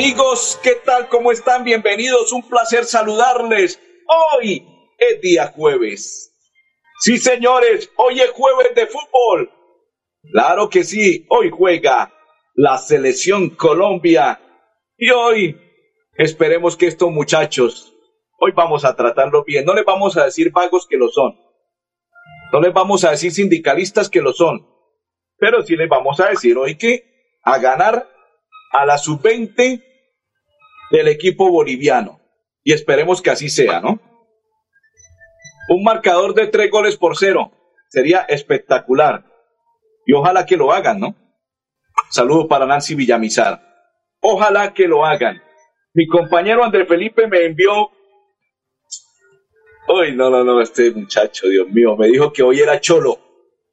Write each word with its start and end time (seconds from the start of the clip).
Amigos, 0.00 0.58
¿qué 0.62 0.76
tal? 0.76 1.10
¿Cómo 1.10 1.30
están? 1.30 1.62
Bienvenidos. 1.62 2.32
Un 2.32 2.48
placer 2.48 2.86
saludarles. 2.86 3.78
Hoy 4.32 4.66
es 4.96 5.20
día 5.20 5.48
jueves. 5.48 6.32
Sí, 7.00 7.18
señores, 7.18 7.92
hoy 7.96 8.18
es 8.18 8.30
jueves 8.30 8.74
de 8.74 8.86
fútbol. 8.86 9.52
Claro 10.32 10.70
que 10.70 10.84
sí, 10.84 11.26
hoy 11.28 11.50
juega 11.50 12.14
la 12.54 12.78
selección 12.78 13.50
Colombia. 13.50 14.40
Y 14.96 15.10
hoy 15.10 15.60
esperemos 16.14 16.78
que 16.78 16.86
estos 16.86 17.10
muchachos, 17.10 17.92
hoy 18.38 18.52
vamos 18.56 18.86
a 18.86 18.96
tratarlos 18.96 19.44
bien. 19.44 19.66
No 19.66 19.74
les 19.74 19.84
vamos 19.84 20.16
a 20.16 20.24
decir 20.24 20.50
vagos 20.50 20.86
que 20.86 20.96
lo 20.96 21.10
son. 21.10 21.38
No 22.54 22.60
les 22.62 22.72
vamos 22.72 23.04
a 23.04 23.10
decir 23.10 23.32
sindicalistas 23.32 24.08
que 24.08 24.22
lo 24.22 24.32
son. 24.32 24.66
Pero 25.36 25.62
sí 25.62 25.76
les 25.76 25.90
vamos 25.90 26.20
a 26.20 26.30
decir 26.30 26.56
hoy 26.56 26.78
que 26.78 27.36
a 27.42 27.58
ganar 27.58 28.08
a 28.72 28.86
la 28.86 28.96
sub-20 28.96 29.89
del 30.90 31.08
equipo 31.08 31.50
boliviano. 31.50 32.20
Y 32.62 32.72
esperemos 32.72 33.22
que 33.22 33.30
así 33.30 33.48
sea, 33.48 33.80
¿no? 33.80 34.00
Un 35.68 35.84
marcador 35.84 36.34
de 36.34 36.48
tres 36.48 36.70
goles 36.70 36.96
por 36.96 37.16
cero. 37.16 37.52
Sería 37.88 38.20
espectacular. 38.20 39.24
Y 40.06 40.12
ojalá 40.12 40.44
que 40.46 40.56
lo 40.56 40.72
hagan, 40.72 41.00
¿no? 41.00 41.16
Saludos 42.10 42.46
para 42.48 42.66
Nancy 42.66 42.94
Villamizar. 42.94 43.60
Ojalá 44.20 44.74
que 44.74 44.86
lo 44.86 45.04
hagan. 45.04 45.40
Mi 45.94 46.06
compañero 46.06 46.64
André 46.64 46.86
Felipe 46.86 47.26
me 47.26 47.44
envió. 47.44 47.90
Uy, 49.88 50.14
no, 50.14 50.30
no, 50.30 50.44
no, 50.44 50.60
este 50.60 50.90
muchacho, 50.92 51.48
Dios 51.48 51.68
mío, 51.68 51.96
me 51.96 52.08
dijo 52.08 52.32
que 52.32 52.42
hoy 52.42 52.60
era 52.60 52.80
cholo, 52.80 53.18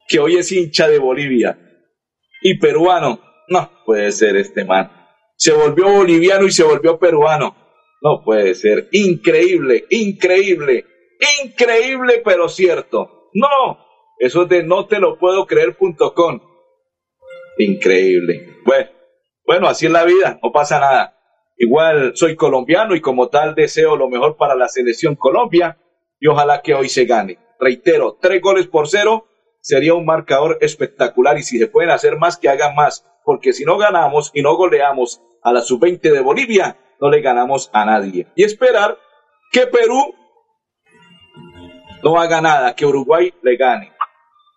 que 0.08 0.18
hoy 0.18 0.36
es 0.36 0.50
hincha 0.50 0.88
de 0.88 0.98
Bolivia 0.98 1.58
y 2.42 2.58
peruano. 2.58 3.20
No 3.48 3.70
puede 3.84 4.10
ser 4.12 4.36
este 4.36 4.64
man. 4.64 4.97
Se 5.38 5.52
volvió 5.52 5.88
boliviano 5.88 6.46
y 6.46 6.50
se 6.50 6.64
volvió 6.64 6.98
peruano. 6.98 7.56
No 8.02 8.22
puede 8.24 8.54
ser. 8.54 8.88
Increíble, 8.90 9.86
increíble, 9.88 10.84
increíble, 11.44 12.20
pero 12.24 12.48
cierto. 12.48 13.30
No, 13.34 13.78
eso 14.18 14.42
es 14.42 14.48
de 14.48 14.64
no 14.64 14.86
te 14.86 14.98
lo 14.98 15.16
puedo 15.16 15.46
creer.com. 15.46 16.40
Increíble. 17.58 18.56
Bueno, 18.64 18.90
bueno, 19.46 19.68
así 19.68 19.86
es 19.86 19.92
la 19.92 20.04
vida, 20.04 20.40
no 20.42 20.50
pasa 20.50 20.80
nada. 20.80 21.14
Igual 21.56 22.16
soy 22.16 22.34
colombiano 22.34 22.96
y 22.96 23.00
como 23.00 23.28
tal 23.28 23.54
deseo 23.54 23.96
lo 23.96 24.08
mejor 24.08 24.36
para 24.36 24.56
la 24.56 24.68
selección 24.68 25.14
Colombia 25.14 25.78
y 26.18 26.26
ojalá 26.26 26.62
que 26.62 26.74
hoy 26.74 26.88
se 26.88 27.04
gane. 27.04 27.38
Reitero, 27.60 28.18
tres 28.20 28.42
goles 28.42 28.66
por 28.66 28.88
cero 28.88 29.26
sería 29.60 29.94
un 29.94 30.04
marcador 30.04 30.58
espectacular 30.60 31.38
y 31.38 31.42
si 31.42 31.58
se 31.58 31.68
pueden 31.68 31.90
hacer 31.90 32.16
más, 32.16 32.36
que 32.36 32.48
hagan 32.48 32.74
más 32.74 33.04
porque 33.28 33.52
si 33.52 33.66
no 33.66 33.76
ganamos 33.76 34.30
y 34.32 34.40
no 34.40 34.56
goleamos 34.56 35.20
a 35.42 35.52
la 35.52 35.60
sub-20 35.60 36.00
de 36.00 36.20
Bolivia, 36.20 36.76
no 37.00 37.10
le 37.10 37.20
ganamos 37.20 37.70
a 37.72 37.84
nadie. 37.84 38.26
Y 38.34 38.44
esperar 38.44 38.98
que 39.50 39.66
Perú 39.66 40.14
no 42.02 42.20
haga 42.20 42.40
nada, 42.40 42.74
que 42.74 42.86
Uruguay 42.86 43.32
le 43.42 43.56
gane, 43.56 43.92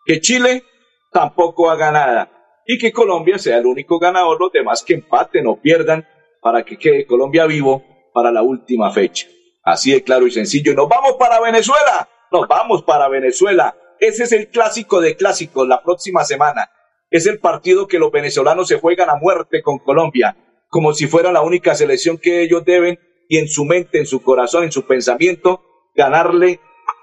que 0.06 0.20
Chile 0.20 0.64
tampoco 1.12 1.70
haga 1.70 1.92
nada 1.92 2.62
y 2.66 2.78
que 2.78 2.92
Colombia 2.92 3.38
sea 3.38 3.58
el 3.58 3.66
único 3.66 4.00
ganador, 4.00 4.40
los 4.40 4.52
demás 4.52 4.84
que 4.84 4.94
empaten 4.94 5.48
o 5.48 5.60
pierdan 5.60 6.08
para 6.42 6.64
que 6.64 6.78
quede 6.78 7.06
Colombia 7.06 7.46
vivo 7.46 7.84
para 8.14 8.32
la 8.32 8.42
última 8.42 8.92
fecha. 8.92 9.28
Así 9.64 9.92
de 9.92 10.04
claro 10.04 10.26
y 10.26 10.32
sencillo. 10.32 10.74
Nos 10.74 10.90
vamos 10.90 11.14
para 11.20 11.40
Venezuela. 11.40 12.10
Nos 12.32 12.48
vamos 12.48 12.84
para 12.84 13.08
Venezuela. 13.08 13.76
Ese 14.00 14.24
es 14.24 14.32
el 14.32 14.50
clásico 14.50 15.00
de 15.02 15.16
clásicos 15.16 15.68
la 15.68 15.84
próxima 15.84 16.24
semana 16.24 16.72
es 17.12 17.28
el 17.28 17.40
partido 17.40 17.88
que 17.88 18.00
los 18.00 18.10
venezolanos 18.10 18.70
se 18.70 18.80
juegan 18.80 19.10
a 19.10 19.18
muerte 19.18 19.62
con 19.62 19.80
Colombia, 19.80 20.36
como 20.72 20.94
si 20.94 21.06
fuera 21.06 21.34
la 21.34 21.42
única 21.42 21.76
selección 21.76 22.18
que 22.18 22.42
ellos 22.42 22.64
deben 22.64 22.98
y 23.28 23.38
en 23.38 23.50
su 23.50 23.66
mente, 23.66 24.00
en 24.00 24.06
su 24.06 24.24
corazón, 24.24 24.64
en 24.64 24.72
su 24.72 24.88
pensamiento, 24.88 25.62
ganarle 25.94 26.62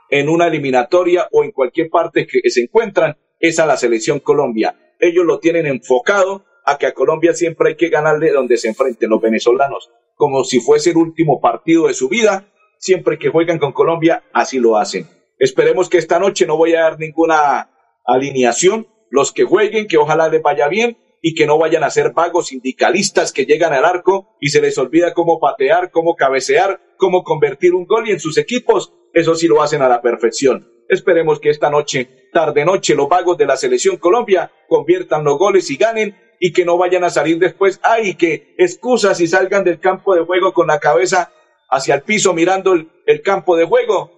en 0.09 0.31
una 0.31 0.47
eliminatoria 0.47 1.29
o 1.33 1.45
en 1.45 1.53
cualquier 1.53 1.91
parte 1.91 2.27
que 2.27 2.41
se 2.49 2.63
encuentran, 2.63 3.19
es 3.39 3.59
a 3.59 3.67
la 3.67 3.77
selección 3.77 4.21
Colombia. 4.21 4.95
Ellos 4.99 5.27
lo 5.27 5.39
tienen 5.39 5.67
enfocado 5.67 6.47
a 6.65 6.79
que 6.79 6.87
a 6.87 6.95
Colombia 6.95 7.35
siempre 7.35 7.69
hay 7.69 7.77
que 7.77 7.91
ganarle 7.91 8.33
donde 8.33 8.57
se 8.57 8.69
enfrenten 8.69 9.11
los 9.11 9.21
venezolanos, 9.21 9.91
como 10.15 10.45
si 10.45 10.61
fuese 10.61 10.91
el 10.91 10.97
último 10.97 11.39
partido 11.39 11.89
de 11.89 11.95
su 11.95 12.09
vida, 12.09 12.51
siempre 12.79 13.19
que 13.19 13.29
juegan 13.29 13.59
con 13.59 13.73
Colombia, 13.73 14.25
así 14.33 14.59
lo 14.59 14.79
hacen. 14.79 15.07
Esperemos 15.39 15.91
que 15.91 15.99
esta 15.99 16.19
noche 16.19 16.47
no 16.47 16.57
voy 16.57 16.73
a 16.75 16.85
dar 16.85 16.99
ninguna 16.99 17.71
alineación, 18.07 18.87
los 19.11 19.31
que 19.31 19.45
jueguen, 19.45 19.89
que 19.89 19.99
ojalá 19.99 20.31
les 20.31 20.41
vaya 20.41 20.69
bien 20.69 20.97
y 21.23 21.35
que 21.35 21.47
no 21.47 21.59
vayan 21.59 21.85
a 21.85 21.91
ser 21.91 22.13
vagos 22.13 22.49
sindicalistas 22.49 23.33
que 23.33 23.45
llegan 23.45 23.73
al 23.73 23.85
arco 23.85 24.37
y 24.41 24.51
se 24.51 24.61
les 24.61 24.79
olvida 24.79 25.15
cómo 25.15 25.41
patear, 25.41 25.91
cómo 25.91 26.15
cabecear, 26.15 26.81
cómo 26.97 27.25
convertir 27.25 27.75
un 27.75 27.87
gol 27.87 28.09
y 28.09 28.13
en 28.13 28.21
sus 28.21 28.39
equipos, 28.39 28.93
eso 29.13 29.35
sí 29.35 29.49
lo 29.49 29.63
hacen 29.63 29.83
a 29.83 29.89
la 29.89 30.01
perfección. 30.01 30.71
Esperemos 30.89 31.41
que 31.41 31.51
esta 31.51 31.71
noche, 31.71 32.29
tarde 32.33 32.65
noche, 32.65 32.95
los 32.95 33.09
vagos 33.09 33.37
de 33.37 33.47
la 33.47 33.57
selección 33.57 33.97
Colombia 33.97 34.51
conviertan 34.69 35.25
los 35.25 35.39
goles 35.39 35.71
y 35.71 35.77
ganen 35.77 36.17
y 36.41 36.53
que 36.53 36.65
no 36.65 36.79
vayan 36.79 37.05
a 37.05 37.11
salir 37.11 37.39
después, 37.39 37.81
ay, 37.83 38.15
que 38.15 38.55
excusas 38.59 39.21
y 39.21 39.27
salgan 39.27 39.65
del 39.65 39.81
campo 39.81 40.15
de 40.15 40.25
juego 40.25 40.53
con 40.53 40.69
la 40.69 40.79
cabeza 40.79 41.33
hacia 41.69 41.97
el 41.97 42.03
piso 42.03 42.33
mirando 42.33 42.73
el, 42.73 42.91
el 43.07 43.23
campo 43.23 43.57
de 43.57 43.65
juego, 43.65 44.13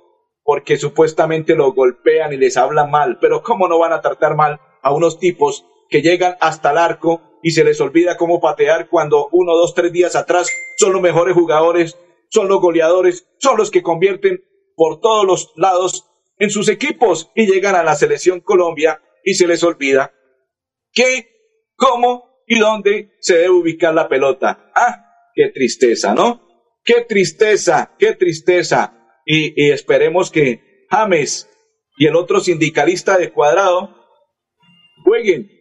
porque 0.44 0.77
supuestamente 0.77 1.55
lo 1.55 1.72
golpean 1.72 2.32
y 2.32 2.37
les 2.37 2.56
hablan 2.56 2.91
mal, 2.91 3.19
pero 3.21 3.43
¿cómo 3.43 3.69
no 3.69 3.78
van 3.78 3.93
a 3.93 4.00
tratar 4.00 4.37
mal 4.37 4.61
a 4.82 4.93
unos 4.93 5.19
tipos 5.19 5.67
que 5.90 6.02
llegan 6.02 6.36
hasta 6.40 6.70
el 6.70 6.78
arco 6.78 7.38
y 7.42 7.50
se 7.50 7.64
les 7.64 7.80
olvida 7.80 8.16
cómo 8.16 8.40
patear 8.40 8.88
cuando 8.88 9.28
uno, 9.32 9.54
dos, 9.54 9.74
tres 9.74 9.92
días 9.92 10.16
atrás 10.16 10.50
son 10.76 10.92
los 10.92 11.02
mejores 11.02 11.34
jugadores, 11.34 11.98
son 12.28 12.48
los 12.48 12.60
goleadores, 12.60 13.26
son 13.38 13.56
los 13.56 13.70
que 13.70 13.82
convierten 13.82 14.44
por 14.76 15.00
todos 15.00 15.26
los 15.26 15.52
lados 15.56 16.06
en 16.38 16.50
sus 16.50 16.68
equipos 16.68 17.30
y 17.34 17.46
llegan 17.46 17.74
a 17.74 17.82
la 17.82 17.94
selección 17.94 18.40
Colombia 18.40 19.02
y 19.24 19.34
se 19.34 19.46
les 19.46 19.62
olvida 19.62 20.14
qué, 20.92 21.28
cómo 21.76 22.42
y 22.46 22.58
dónde 22.58 23.16
se 23.20 23.36
debe 23.36 23.50
ubicar 23.50 23.94
la 23.94 24.08
pelota. 24.08 24.70
Ah, 24.74 25.04
qué 25.34 25.50
tristeza, 25.50 26.14
¿no? 26.14 26.48
Qué 26.84 27.04
tristeza, 27.08 27.94
qué 27.98 28.14
tristeza. 28.14 28.96
Y, 29.24 29.70
esperemos 29.70 30.30
que 30.30 30.86
James 30.90 31.48
y 31.98 32.06
el 32.06 32.16
otro 32.16 32.40
sindicalista 32.40 33.18
de 33.18 33.32
cuadrado 33.32 33.94
jueguen. 35.04 35.59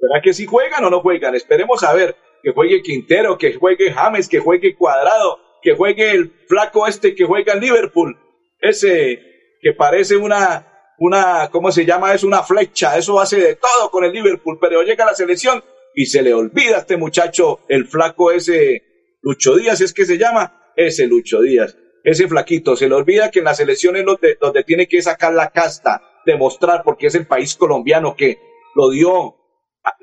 ¿Verdad 0.00 0.22
que 0.22 0.32
si 0.32 0.46
juegan 0.46 0.84
o 0.84 0.90
no 0.90 1.00
juegan? 1.00 1.34
Esperemos 1.34 1.82
a 1.82 1.92
ver 1.92 2.16
que 2.42 2.52
juegue 2.52 2.82
Quintero, 2.82 3.36
que 3.36 3.54
juegue 3.54 3.92
James, 3.92 4.28
que 4.28 4.38
juegue 4.38 4.76
Cuadrado, 4.76 5.38
que 5.62 5.74
juegue 5.74 6.10
el 6.12 6.30
flaco 6.46 6.86
este 6.86 7.14
que 7.14 7.24
juega 7.24 7.54
en 7.54 7.60
Liverpool. 7.60 8.16
Ese 8.60 9.20
que 9.60 9.72
parece 9.72 10.16
una, 10.16 10.94
una, 10.98 11.48
¿cómo 11.50 11.72
se 11.72 11.84
llama? 11.84 12.14
Es 12.14 12.22
una 12.22 12.42
flecha. 12.42 12.96
Eso 12.96 13.20
hace 13.20 13.36
de 13.40 13.56
todo 13.56 13.90
con 13.90 14.04
el 14.04 14.12
Liverpool, 14.12 14.58
pero 14.60 14.82
llega 14.82 15.04
la 15.04 15.14
selección 15.14 15.62
y 15.94 16.06
se 16.06 16.22
le 16.22 16.32
olvida 16.32 16.76
a 16.76 16.80
este 16.80 16.96
muchacho, 16.96 17.60
el 17.68 17.86
flaco 17.86 18.30
ese, 18.30 18.82
Lucho 19.20 19.56
Díaz 19.56 19.80
es 19.80 19.92
que 19.92 20.04
se 20.04 20.16
llama, 20.16 20.72
ese 20.76 21.08
Lucho 21.08 21.40
Díaz, 21.42 21.76
ese 22.04 22.28
flaquito, 22.28 22.76
se 22.76 22.88
le 22.88 22.94
olvida 22.94 23.32
que 23.32 23.40
en 23.40 23.46
la 23.46 23.54
selección 23.54 23.96
es 23.96 24.04
donde, 24.04 24.38
donde 24.40 24.62
tiene 24.62 24.86
que 24.86 25.02
sacar 25.02 25.34
la 25.34 25.50
casta, 25.50 26.02
demostrar 26.24 26.82
porque 26.84 27.08
es 27.08 27.16
el 27.16 27.26
país 27.26 27.56
colombiano 27.56 28.14
que 28.14 28.38
lo 28.76 28.90
dio, 28.90 29.37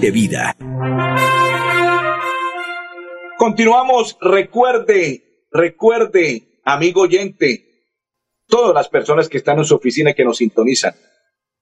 de 0.00 0.10
vida. 0.10 0.56
Continuamos. 3.36 4.16
Recuerde, 4.20 5.46
recuerde, 5.52 6.60
amigo 6.64 7.02
oyente, 7.02 7.64
todas 8.46 8.74
las 8.74 8.88
personas 8.88 9.28
que 9.28 9.38
están 9.38 9.58
en 9.58 9.64
su 9.64 9.74
oficina 9.74 10.10
y 10.10 10.14
que 10.14 10.24
nos 10.24 10.38
sintonizan 10.38 10.94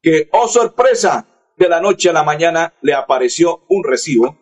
que, 0.01 0.29
oh 0.33 0.49
sorpresa, 0.49 1.29
de 1.57 1.69
la 1.69 1.81
noche 1.81 2.09
a 2.09 2.13
la 2.13 2.25
mañana 2.25 2.75
le 2.83 2.95
apareció 2.95 3.65
un 3.69 3.85
recibo 3.85 4.39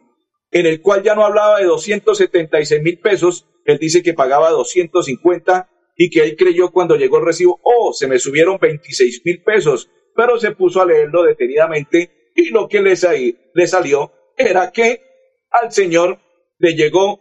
en 0.51 0.67
el 0.67 0.81
cual 0.81 1.03
ya 1.03 1.15
no 1.15 1.25
hablaba 1.25 1.59
de 1.59 1.67
276 1.67 2.83
mil 2.83 2.99
pesos, 2.99 3.47
él 3.65 3.79
dice 3.79 4.03
que 4.03 4.15
pagaba 4.15 4.51
250 4.51 5.69
y 6.03 6.09
que 6.09 6.21
él 6.21 6.35
creyó 6.35 6.71
cuando 6.71 6.97
llegó 6.97 7.19
el 7.19 7.27
recibo, 7.27 7.61
oh, 7.63 7.93
se 7.93 8.09
me 8.09 8.19
subieron 8.19 8.57
26 8.59 9.21
mil 9.23 9.43
pesos, 9.43 9.91
pero 10.17 10.41
se 10.41 10.53
puso 10.53 10.81
a 10.81 10.87
leerlo 10.87 11.25
detenidamente 11.25 12.33
y 12.35 12.49
lo 12.49 12.69
que 12.69 12.81
le, 12.81 12.97
salió 12.97 14.11
era 14.35 14.73
que 14.73 15.03
al 15.51 15.71
señor 15.71 16.19
le 16.57 16.75
llegó 16.75 17.21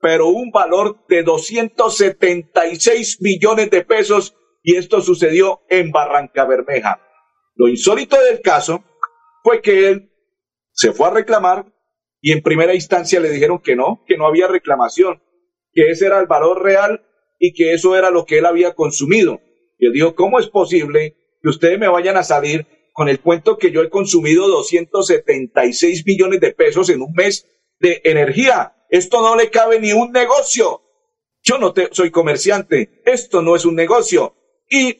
pero 0.00 0.26
un 0.26 0.50
valor 0.50 1.06
de 1.06 1.22
276 1.22 3.22
millones 3.22 3.70
de 3.70 3.84
pesos 3.84 4.36
y 4.60 4.74
esto 4.74 5.00
sucedió 5.02 5.60
en 5.68 5.92
Barranca 5.92 6.46
Bermeja. 6.46 7.00
Lo 7.54 7.68
insólito 7.68 8.20
del 8.20 8.40
caso 8.40 8.82
fue 9.44 9.62
que 9.62 9.88
él 9.88 10.10
se 10.72 10.92
fue 10.92 11.06
a 11.06 11.12
reclamar 11.12 11.72
y 12.20 12.32
en 12.32 12.42
primera 12.42 12.74
instancia 12.74 13.20
le 13.20 13.30
dijeron 13.30 13.60
que 13.60 13.76
no, 13.76 14.02
que 14.04 14.16
no 14.16 14.26
había 14.26 14.48
reclamación, 14.48 15.22
que 15.72 15.90
ese 15.90 16.06
era 16.06 16.18
el 16.18 16.26
valor 16.26 16.64
real 16.64 17.05
y 17.38 17.52
que 17.52 17.74
eso 17.74 17.96
era 17.96 18.10
lo 18.10 18.24
que 18.24 18.38
él 18.38 18.46
había 18.46 18.74
consumido. 18.74 19.40
Y 19.78 19.86
él 19.86 19.92
dijo, 19.92 20.14
¿cómo 20.14 20.38
es 20.38 20.48
posible 20.48 21.16
que 21.42 21.48
ustedes 21.48 21.78
me 21.78 21.88
vayan 21.88 22.16
a 22.16 22.22
salir 22.22 22.66
con 22.92 23.08
el 23.08 23.20
cuento 23.20 23.58
que 23.58 23.70
yo 23.70 23.82
he 23.82 23.90
consumido 23.90 24.48
276 24.48 26.06
millones 26.06 26.40
de 26.40 26.52
pesos 26.52 26.88
en 26.88 27.02
un 27.02 27.12
mes 27.12 27.46
de 27.78 28.00
energía? 28.04 28.74
Esto 28.88 29.20
no 29.20 29.36
le 29.36 29.50
cabe 29.50 29.80
ni 29.80 29.92
un 29.92 30.12
negocio. 30.12 30.82
Yo 31.42 31.58
no 31.58 31.72
te, 31.72 31.88
soy 31.92 32.10
comerciante. 32.10 33.02
Esto 33.04 33.42
no 33.42 33.54
es 33.54 33.64
un 33.64 33.74
negocio. 33.74 34.34
Y 34.68 34.98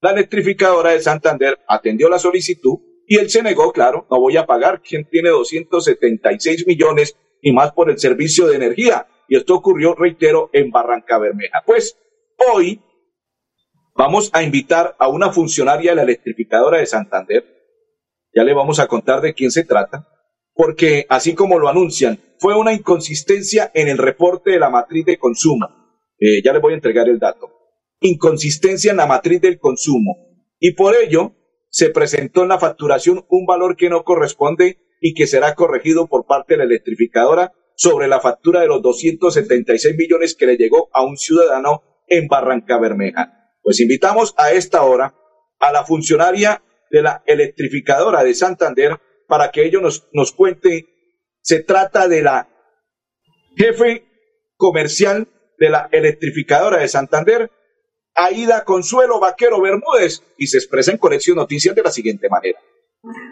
la 0.00 0.10
electrificadora 0.10 0.90
de 0.90 1.00
Santander 1.00 1.58
atendió 1.68 2.08
la 2.08 2.18
solicitud 2.18 2.78
y 3.06 3.18
él 3.18 3.30
se 3.30 3.42
negó, 3.42 3.72
claro, 3.72 4.06
no 4.10 4.20
voy 4.20 4.36
a 4.36 4.46
pagar. 4.46 4.82
¿Quién 4.82 5.08
tiene 5.08 5.30
276 5.30 6.66
millones 6.66 7.16
y 7.40 7.52
más 7.52 7.72
por 7.72 7.90
el 7.90 7.98
servicio 7.98 8.46
de 8.46 8.56
energía? 8.56 9.06
Y 9.28 9.36
esto 9.36 9.54
ocurrió, 9.54 9.94
reitero, 9.94 10.50
en 10.52 10.70
Barranca 10.70 11.18
Bermeja. 11.18 11.62
Pues 11.64 11.98
hoy 12.52 12.80
vamos 13.94 14.30
a 14.32 14.42
invitar 14.42 14.94
a 14.98 15.08
una 15.08 15.32
funcionaria 15.32 15.92
de 15.92 15.96
la 15.96 16.02
electrificadora 16.02 16.78
de 16.78 16.86
Santander. 16.86 17.44
Ya 18.34 18.44
le 18.44 18.54
vamos 18.54 18.78
a 18.78 18.86
contar 18.86 19.20
de 19.20 19.34
quién 19.34 19.50
se 19.50 19.64
trata 19.64 20.06
porque 20.56 21.04
así 21.10 21.34
como 21.34 21.58
lo 21.58 21.68
anuncian, 21.68 22.18
fue 22.38 22.56
una 22.56 22.72
inconsistencia 22.72 23.70
en 23.74 23.88
el 23.88 23.98
reporte 23.98 24.52
de 24.52 24.58
la 24.58 24.70
matriz 24.70 25.04
de 25.04 25.18
consumo. 25.18 25.68
Eh, 26.18 26.42
ya 26.42 26.54
les 26.54 26.62
voy 26.62 26.72
a 26.72 26.76
entregar 26.76 27.08
el 27.08 27.18
dato. 27.18 27.52
Inconsistencia 28.00 28.90
en 28.90 28.96
la 28.96 29.06
matriz 29.06 29.40
del 29.42 29.58
consumo. 29.58 30.16
Y 30.58 30.72
por 30.72 30.94
ello 30.96 31.34
se 31.68 31.90
presentó 31.90 32.42
en 32.42 32.48
la 32.48 32.58
facturación 32.58 33.26
un 33.28 33.44
valor 33.44 33.76
que 33.76 33.90
no 33.90 34.02
corresponde 34.02 34.78
y 35.00 35.12
que 35.12 35.26
será 35.26 35.54
corregido 35.54 36.06
por 36.06 36.24
parte 36.24 36.54
de 36.54 36.58
la 36.58 36.64
electrificadora 36.64 37.52
sobre 37.76 38.08
la 38.08 38.20
factura 38.20 38.60
de 38.62 38.68
los 38.68 38.82
276 38.82 39.96
millones 39.96 40.34
que 40.34 40.46
le 40.46 40.56
llegó 40.56 40.88
a 40.92 41.04
un 41.04 41.16
ciudadano 41.16 41.82
en 42.08 42.26
Barranca 42.26 42.78
Bermeja. 42.78 43.52
Pues 43.62 43.80
invitamos 43.80 44.34
a 44.36 44.52
esta 44.52 44.82
hora 44.82 45.14
a 45.60 45.72
la 45.72 45.84
funcionaria 45.84 46.62
de 46.90 47.02
la 47.02 47.22
electrificadora 47.26 48.24
de 48.24 48.34
Santander, 48.34 48.98
para 49.28 49.50
que 49.50 49.64
ellos 49.64 49.82
nos, 49.82 50.08
nos 50.12 50.32
cuente. 50.32 50.86
Se 51.40 51.62
trata 51.62 52.08
de 52.08 52.22
la 52.22 52.48
jefe 53.56 54.04
comercial 54.56 55.28
de 55.58 55.70
la 55.70 55.88
electrificadora 55.92 56.78
de 56.78 56.88
Santander, 56.88 57.50
Aida 58.14 58.64
Consuelo 58.64 59.20
Vaquero 59.20 59.60
Bermúdez, 59.60 60.22
y 60.38 60.46
se 60.46 60.58
expresa 60.58 60.92
en 60.92 60.98
Conexión 60.98 61.36
Noticias 61.36 61.74
de 61.74 61.82
la 61.82 61.90
siguiente 61.90 62.28
manera. 62.28 62.58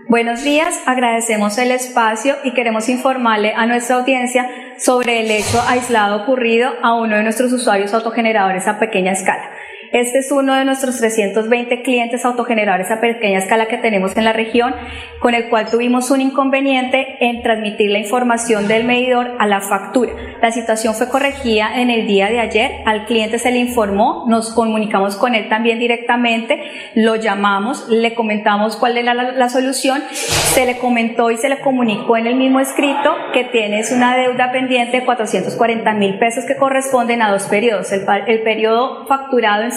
Buenos 0.06 0.44
días, 0.44 0.82
agradecemos 0.84 1.56
el 1.56 1.70
espacio 1.70 2.34
y 2.44 2.52
queremos 2.52 2.90
informarle 2.90 3.54
a 3.56 3.64
nuestra 3.64 3.96
audiencia 3.96 4.46
sobre 4.78 5.20
el 5.20 5.30
hecho 5.30 5.62
aislado 5.66 6.22
ocurrido 6.22 6.70
a 6.82 6.94
uno 6.94 7.16
de 7.16 7.22
nuestros 7.22 7.50
usuarios 7.54 7.94
autogeneradores 7.94 8.68
a 8.68 8.78
pequeña 8.78 9.12
escala. 9.12 9.53
Este 9.94 10.18
es 10.18 10.32
uno 10.32 10.56
de 10.56 10.64
nuestros 10.64 10.96
320 10.96 11.82
clientes 11.82 12.24
autogeneradores 12.24 12.90
a 12.90 13.00
pequeña 13.00 13.38
escala 13.38 13.66
que 13.66 13.78
tenemos 13.78 14.16
en 14.16 14.24
la 14.24 14.32
región, 14.32 14.74
con 15.20 15.34
el 15.34 15.48
cual 15.48 15.70
tuvimos 15.70 16.10
un 16.10 16.20
inconveniente 16.20 17.16
en 17.20 17.42
transmitir 17.42 17.92
la 17.92 18.00
información 18.00 18.66
del 18.66 18.82
medidor 18.82 19.36
a 19.38 19.46
la 19.46 19.60
factura. 19.60 20.12
La 20.42 20.50
situación 20.50 20.96
fue 20.96 21.08
corregida 21.08 21.80
en 21.80 21.90
el 21.90 22.08
día 22.08 22.28
de 22.28 22.40
ayer, 22.40 22.72
al 22.86 23.06
cliente 23.06 23.38
se 23.38 23.52
le 23.52 23.58
informó, 23.58 24.24
nos 24.26 24.52
comunicamos 24.52 25.14
con 25.14 25.36
él 25.36 25.48
también 25.48 25.78
directamente, 25.78 26.60
lo 26.96 27.14
llamamos, 27.14 27.88
le 27.88 28.14
comentamos 28.14 28.76
cuál 28.76 28.98
era 28.98 29.14
la, 29.14 29.48
solución, 29.48 30.02
se 30.10 30.66
le 30.66 30.76
comentó 30.78 31.30
y 31.30 31.36
se 31.36 31.48
le 31.48 31.60
comunicó 31.60 32.16
en 32.16 32.26
el 32.26 32.34
mismo 32.34 32.58
escrito 32.58 33.14
que 33.32 33.44
tienes 33.44 33.92
una 33.92 34.16
deuda 34.16 34.50
pendiente 34.50 34.98
de 34.98 35.04
440 35.06 35.94
mil 35.94 36.18
pesos 36.18 36.46
que 36.46 36.56
corresponden 36.56 37.22
a 37.22 37.30
dos 37.30 37.44
periodos, 37.44 37.92
el, 37.92 38.04
el 38.26 38.42
periodo 38.42 39.06
facturado 39.06 39.62
en 39.62 39.70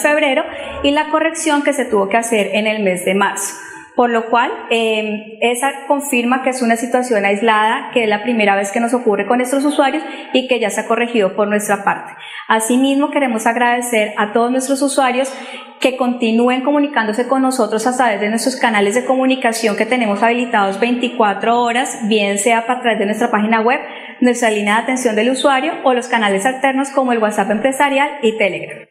y 0.82 0.90
la 0.90 1.10
corrección 1.10 1.62
que 1.62 1.72
se 1.72 1.84
tuvo 1.84 2.08
que 2.08 2.16
hacer 2.16 2.50
en 2.54 2.66
el 2.66 2.82
mes 2.82 3.04
de 3.04 3.14
marzo. 3.14 3.54
por 3.96 4.10
lo 4.10 4.30
cual 4.30 4.52
eh, 4.70 5.38
esa 5.40 5.72
confirma 5.88 6.44
que 6.44 6.50
es 6.50 6.62
una 6.62 6.76
situación 6.76 7.24
aislada, 7.24 7.90
que 7.92 8.04
es 8.04 8.08
la 8.08 8.22
primera 8.22 8.54
vez 8.54 8.70
que 8.70 8.78
nos 8.78 8.94
ocurre 8.94 9.26
con 9.26 9.38
nuestros 9.38 9.64
usuarios 9.64 10.04
y 10.32 10.46
que 10.46 10.60
ya 10.60 10.70
se 10.70 10.82
ha 10.82 10.86
corregido 10.86 11.34
por 11.34 11.48
nuestra 11.48 11.82
parte. 11.82 12.12
Asimismo, 12.46 13.10
queremos 13.10 13.44
agradecer 13.48 14.14
a 14.16 14.32
todos 14.32 14.52
nuestros 14.52 14.82
usuarios 14.82 15.32
que 15.80 15.96
continúen 15.96 16.62
comunicándose 16.62 17.26
con 17.26 17.42
nosotros 17.42 17.86
a 17.88 17.96
través 17.96 18.20
de 18.20 18.28
nuestros 18.28 18.56
canales 18.56 18.94
de 18.94 19.04
comunicación 19.04 19.76
que 19.76 19.84
tenemos 19.86 20.22
habilitados 20.22 20.80
24 20.80 21.60
horas, 21.60 21.98
bien 22.08 22.38
sea 22.38 22.60
a 22.60 22.80
través 22.80 22.98
de 22.98 23.06
nuestra 23.06 23.30
página 23.30 23.60
web, 23.60 23.80
nuestra 24.20 24.50
línea 24.50 24.76
de 24.76 24.82
atención 24.82 25.16
del 25.16 25.30
usuario 25.30 25.72
o 25.84 25.92
los 25.92 26.08
canales 26.08 26.46
alternos 26.46 26.90
como 26.90 27.12
el 27.12 27.18
WhatsApp 27.18 27.50
empresarial 27.50 28.08
y 28.22 28.36
Telegram. 28.38 28.87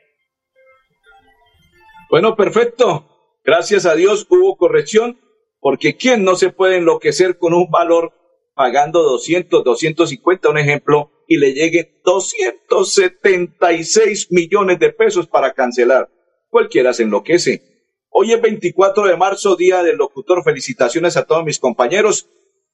Bueno, 2.10 2.38
perfecto. 2.38 3.06
Gracias 3.44 3.86
a 3.86 3.94
Dios 3.96 4.26
hubo 4.30 4.56
corrección, 4.58 5.20
porque 5.60 5.98
¿quién 5.98 6.24
no 6.24 6.36
se 6.36 6.52
puede 6.52 6.78
enloquecer 6.78 7.38
con 7.38 7.54
un 7.54 7.70
valor 7.70 8.14
pagando 8.56 9.04
200, 9.04 9.62
250, 9.64 10.50
un 10.50 10.58
ejemplo, 10.58 11.12
y 11.28 11.38
le 11.38 11.54
lleguen 11.54 12.02
276 12.06 14.32
millones 14.32 14.80
de 14.80 14.92
pesos 14.94 15.28
para 15.28 15.54
cancelar? 15.54 16.10
Cualquiera 16.50 16.94
se 16.94 17.04
enloquece. 17.04 17.62
Hoy 18.10 18.32
es 18.32 18.42
24 18.42 19.06
de 19.06 19.18
marzo, 19.18 19.58
Día 19.58 19.84
del 19.84 19.98
Locutor. 19.98 20.44
Felicitaciones 20.44 21.18
a 21.18 21.26
todos 21.26 21.44
mis 21.44 21.60
compañeros. 21.60 22.30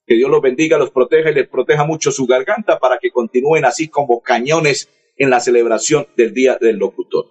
Que 0.05 0.13
Dios 0.15 0.29
los 0.29 0.41
bendiga, 0.41 0.77
los 0.77 0.91
proteja 0.91 1.31
y 1.31 1.33
les 1.33 1.47
proteja 1.47 1.85
mucho 1.85 2.11
su 2.11 2.27
garganta 2.27 2.77
para 2.79 2.99
que 2.99 3.09
continúen 3.09 3.65
así 3.65 3.87
como 3.87 4.21
cañones 4.21 4.89
en 5.17 5.31
la 5.31 5.39
celebración 5.39 6.05
del 6.15 6.33
Día 6.33 6.59
del 6.61 6.77
Locutor. 6.77 7.25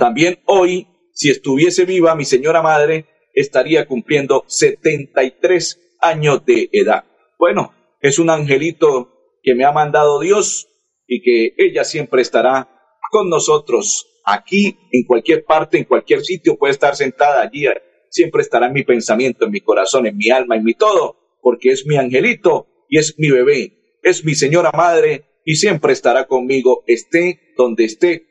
También 0.00 0.40
hoy 0.46 0.88
si 1.12 1.28
estuviese 1.28 1.84
viva, 1.84 2.14
mi 2.14 2.24
señora 2.24 2.62
madre 2.62 3.04
estaría 3.34 3.86
cumpliendo 3.86 4.44
73 4.46 5.98
años 6.00 6.42
de 6.46 6.70
edad. 6.72 7.04
Bueno, 7.38 7.74
es 8.00 8.18
un 8.18 8.30
angelito 8.30 9.36
que 9.42 9.54
me 9.54 9.66
ha 9.66 9.72
mandado 9.72 10.18
Dios 10.18 10.68
y 11.06 11.20
que 11.20 11.54
ella 11.58 11.84
siempre 11.84 12.22
estará 12.22 12.96
con 13.10 13.28
nosotros 13.28 14.22
aquí, 14.24 14.78
en 14.90 15.04
cualquier 15.04 15.44
parte, 15.44 15.76
en 15.76 15.84
cualquier 15.84 16.22
sitio, 16.22 16.56
puede 16.56 16.72
estar 16.72 16.96
sentada 16.96 17.42
allí, 17.42 17.66
siempre 18.08 18.40
estará 18.40 18.68
en 18.68 18.72
mi 18.72 18.84
pensamiento, 18.84 19.44
en 19.44 19.50
mi 19.50 19.60
corazón, 19.60 20.06
en 20.06 20.16
mi 20.16 20.30
alma, 20.30 20.56
en 20.56 20.64
mi 20.64 20.72
todo, 20.72 21.36
porque 21.42 21.72
es 21.72 21.84
mi 21.86 21.98
angelito 21.98 22.86
y 22.88 22.96
es 22.96 23.18
mi 23.18 23.28
bebé, 23.30 23.98
es 24.02 24.24
mi 24.24 24.34
señora 24.34 24.70
madre 24.72 25.26
y 25.44 25.56
siempre 25.56 25.92
estará 25.92 26.26
conmigo, 26.26 26.84
esté 26.86 27.52
donde 27.58 27.84
esté, 27.84 28.29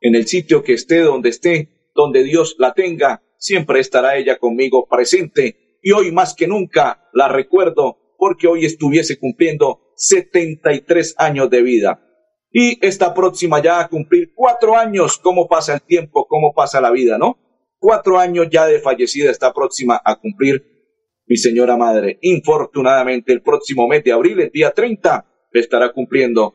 en 0.00 0.14
el 0.14 0.26
sitio 0.26 0.62
que 0.62 0.74
esté, 0.74 1.00
donde 1.00 1.30
esté, 1.30 1.90
donde 1.94 2.22
Dios 2.22 2.56
la 2.58 2.74
tenga, 2.74 3.22
siempre 3.36 3.80
estará 3.80 4.16
ella 4.16 4.38
conmigo 4.38 4.86
presente 4.88 5.78
y 5.82 5.92
hoy 5.92 6.12
más 6.12 6.34
que 6.34 6.46
nunca 6.46 7.08
la 7.12 7.28
recuerdo 7.28 7.98
porque 8.16 8.48
hoy 8.48 8.64
estuviese 8.64 9.18
cumpliendo 9.18 9.92
73 9.96 11.14
años 11.18 11.48
de 11.50 11.62
vida. 11.62 12.04
Y 12.50 12.84
está 12.84 13.14
próxima 13.14 13.62
ya 13.62 13.80
a 13.80 13.88
cumplir 13.88 14.32
cuatro 14.34 14.76
años, 14.76 15.18
cómo 15.18 15.46
pasa 15.48 15.74
el 15.74 15.82
tiempo, 15.82 16.26
cómo 16.26 16.52
pasa 16.54 16.80
la 16.80 16.90
vida, 16.90 17.18
¿no? 17.18 17.38
Cuatro 17.78 18.18
años 18.18 18.48
ya 18.50 18.66
de 18.66 18.80
fallecida 18.80 19.30
está 19.30 19.52
próxima 19.52 20.00
a 20.04 20.18
cumplir 20.18 20.64
mi 21.26 21.36
señora 21.36 21.76
madre. 21.76 22.18
Infortunadamente, 22.22 23.32
el 23.32 23.42
próximo 23.42 23.86
mes 23.86 24.02
de 24.02 24.12
abril, 24.12 24.40
el 24.40 24.50
día 24.50 24.70
30, 24.70 25.26
estará 25.52 25.92
cumpliendo 25.92 26.54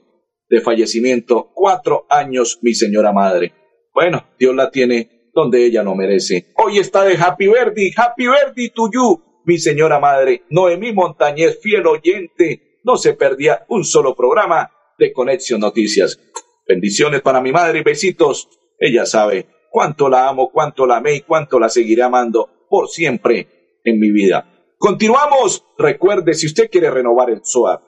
de 0.53 0.61
fallecimiento 0.61 1.49
cuatro 1.51 2.05
años 2.07 2.59
mi 2.61 2.75
señora 2.75 3.11
madre. 3.11 3.53
Bueno, 3.91 4.23
Dios 4.37 4.53
la 4.53 4.69
tiene 4.69 5.31
donde 5.33 5.65
ella 5.65 5.81
no 5.81 5.95
merece. 5.95 6.53
Hoy 6.57 6.77
está 6.77 7.03
de 7.03 7.17
Happy 7.17 7.47
Verdi, 7.47 7.91
Happy 7.97 8.27
Verdi 8.27 8.69
to 8.69 8.87
you, 8.93 9.19
mi 9.45 9.57
señora 9.57 9.99
madre, 9.99 10.43
Noemí 10.51 10.93
Montañez, 10.93 11.59
fiel 11.59 11.87
oyente, 11.87 12.81
no 12.83 12.97
se 12.97 13.13
perdía 13.13 13.65
un 13.69 13.83
solo 13.83 14.15
programa 14.15 14.69
de 14.99 15.11
Conexión 15.11 15.59
Noticias. 15.59 16.19
Bendiciones 16.67 17.23
para 17.23 17.41
mi 17.41 17.51
madre 17.51 17.79
y 17.79 17.83
besitos. 17.83 18.47
Ella 18.77 19.07
sabe 19.07 19.47
cuánto 19.71 20.07
la 20.07 20.29
amo, 20.29 20.51
cuánto 20.51 20.85
la 20.85 20.97
amé 20.97 21.15
y 21.15 21.21
cuánto 21.21 21.59
la 21.59 21.67
seguiré 21.67 22.03
amando 22.03 22.67
por 22.69 22.89
siempre 22.89 23.79
en 23.83 23.99
mi 23.99 24.11
vida. 24.11 24.75
Continuamos. 24.77 25.65
Recuerde, 25.79 26.35
si 26.35 26.45
usted 26.45 26.69
quiere 26.69 26.91
renovar 26.91 27.31
el 27.31 27.41
SOAR, 27.43 27.81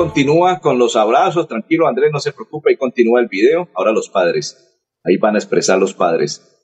Continúa 0.00 0.60
con 0.60 0.78
los 0.78 0.96
abrazos, 0.96 1.46
tranquilo 1.46 1.86
Andrés, 1.86 2.10
no 2.10 2.20
se 2.20 2.32
preocupe, 2.32 2.70
ahí 2.70 2.76
continúa 2.78 3.20
el 3.20 3.28
video. 3.28 3.68
Ahora 3.74 3.92
los 3.92 4.08
padres, 4.08 4.80
ahí 5.04 5.18
van 5.18 5.34
a 5.34 5.38
expresar 5.38 5.78
los 5.78 5.92
padres. 5.92 6.56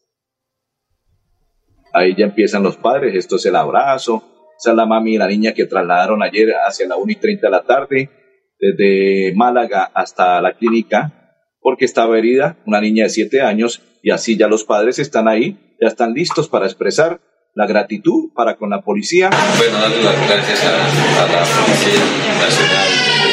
Ahí 1.92 2.14
ya 2.16 2.24
empiezan 2.24 2.62
los 2.62 2.78
padres, 2.78 3.14
esto 3.14 3.36
es 3.36 3.44
el 3.44 3.56
abrazo. 3.56 4.24
Esa 4.58 4.70
es 4.70 4.76
la 4.76 4.86
mami 4.86 5.16
y 5.16 5.18
la 5.18 5.28
niña 5.28 5.52
que 5.52 5.66
trasladaron 5.66 6.22
ayer 6.22 6.54
hacia 6.66 6.88
la 6.88 6.96
1 6.96 7.12
y 7.12 7.16
30 7.16 7.46
de 7.46 7.50
la 7.50 7.62
tarde, 7.64 8.10
desde 8.58 9.34
Málaga 9.36 9.90
hasta 9.92 10.40
la 10.40 10.54
clínica, 10.54 11.44
porque 11.60 11.84
estaba 11.84 12.16
herida, 12.16 12.56
una 12.64 12.80
niña 12.80 13.04
de 13.04 13.10
7 13.10 13.42
años, 13.42 13.82
y 14.02 14.12
así 14.12 14.38
ya 14.38 14.48
los 14.48 14.64
padres 14.64 14.98
están 14.98 15.28
ahí, 15.28 15.76
ya 15.78 15.88
están 15.88 16.14
listos 16.14 16.48
para 16.48 16.64
expresar 16.64 17.20
la 17.52 17.66
gratitud 17.66 18.32
para 18.34 18.56
con 18.56 18.70
la 18.70 18.80
policía. 18.80 19.28
Bueno, 19.58 19.78
darle 19.78 20.02
las 20.02 20.26
gracias 20.26 20.64
a, 20.64 21.22
a 21.22 21.26
la 21.26 21.44
Policía 21.44 22.75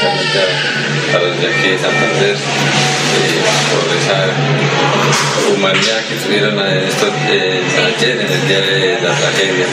A, 0.03 1.15
a 1.15 1.19
los 1.21 1.39
de 1.39 1.47
aquí 1.47 1.69
de 1.69 1.77
Santander, 1.79 2.35
eh, 2.35 3.43
por 3.71 3.87
esa 3.95 5.53
humanidad 5.53 6.03
que 6.09 6.15
tuvieron 6.15 6.59
esto, 6.59 7.07
eh, 7.29 7.61
ayer 7.95 8.19
en 8.19 8.31
el 8.31 8.47
día 8.47 8.59
de 8.59 8.99
la 9.01 9.13
tragedia, 9.15 9.65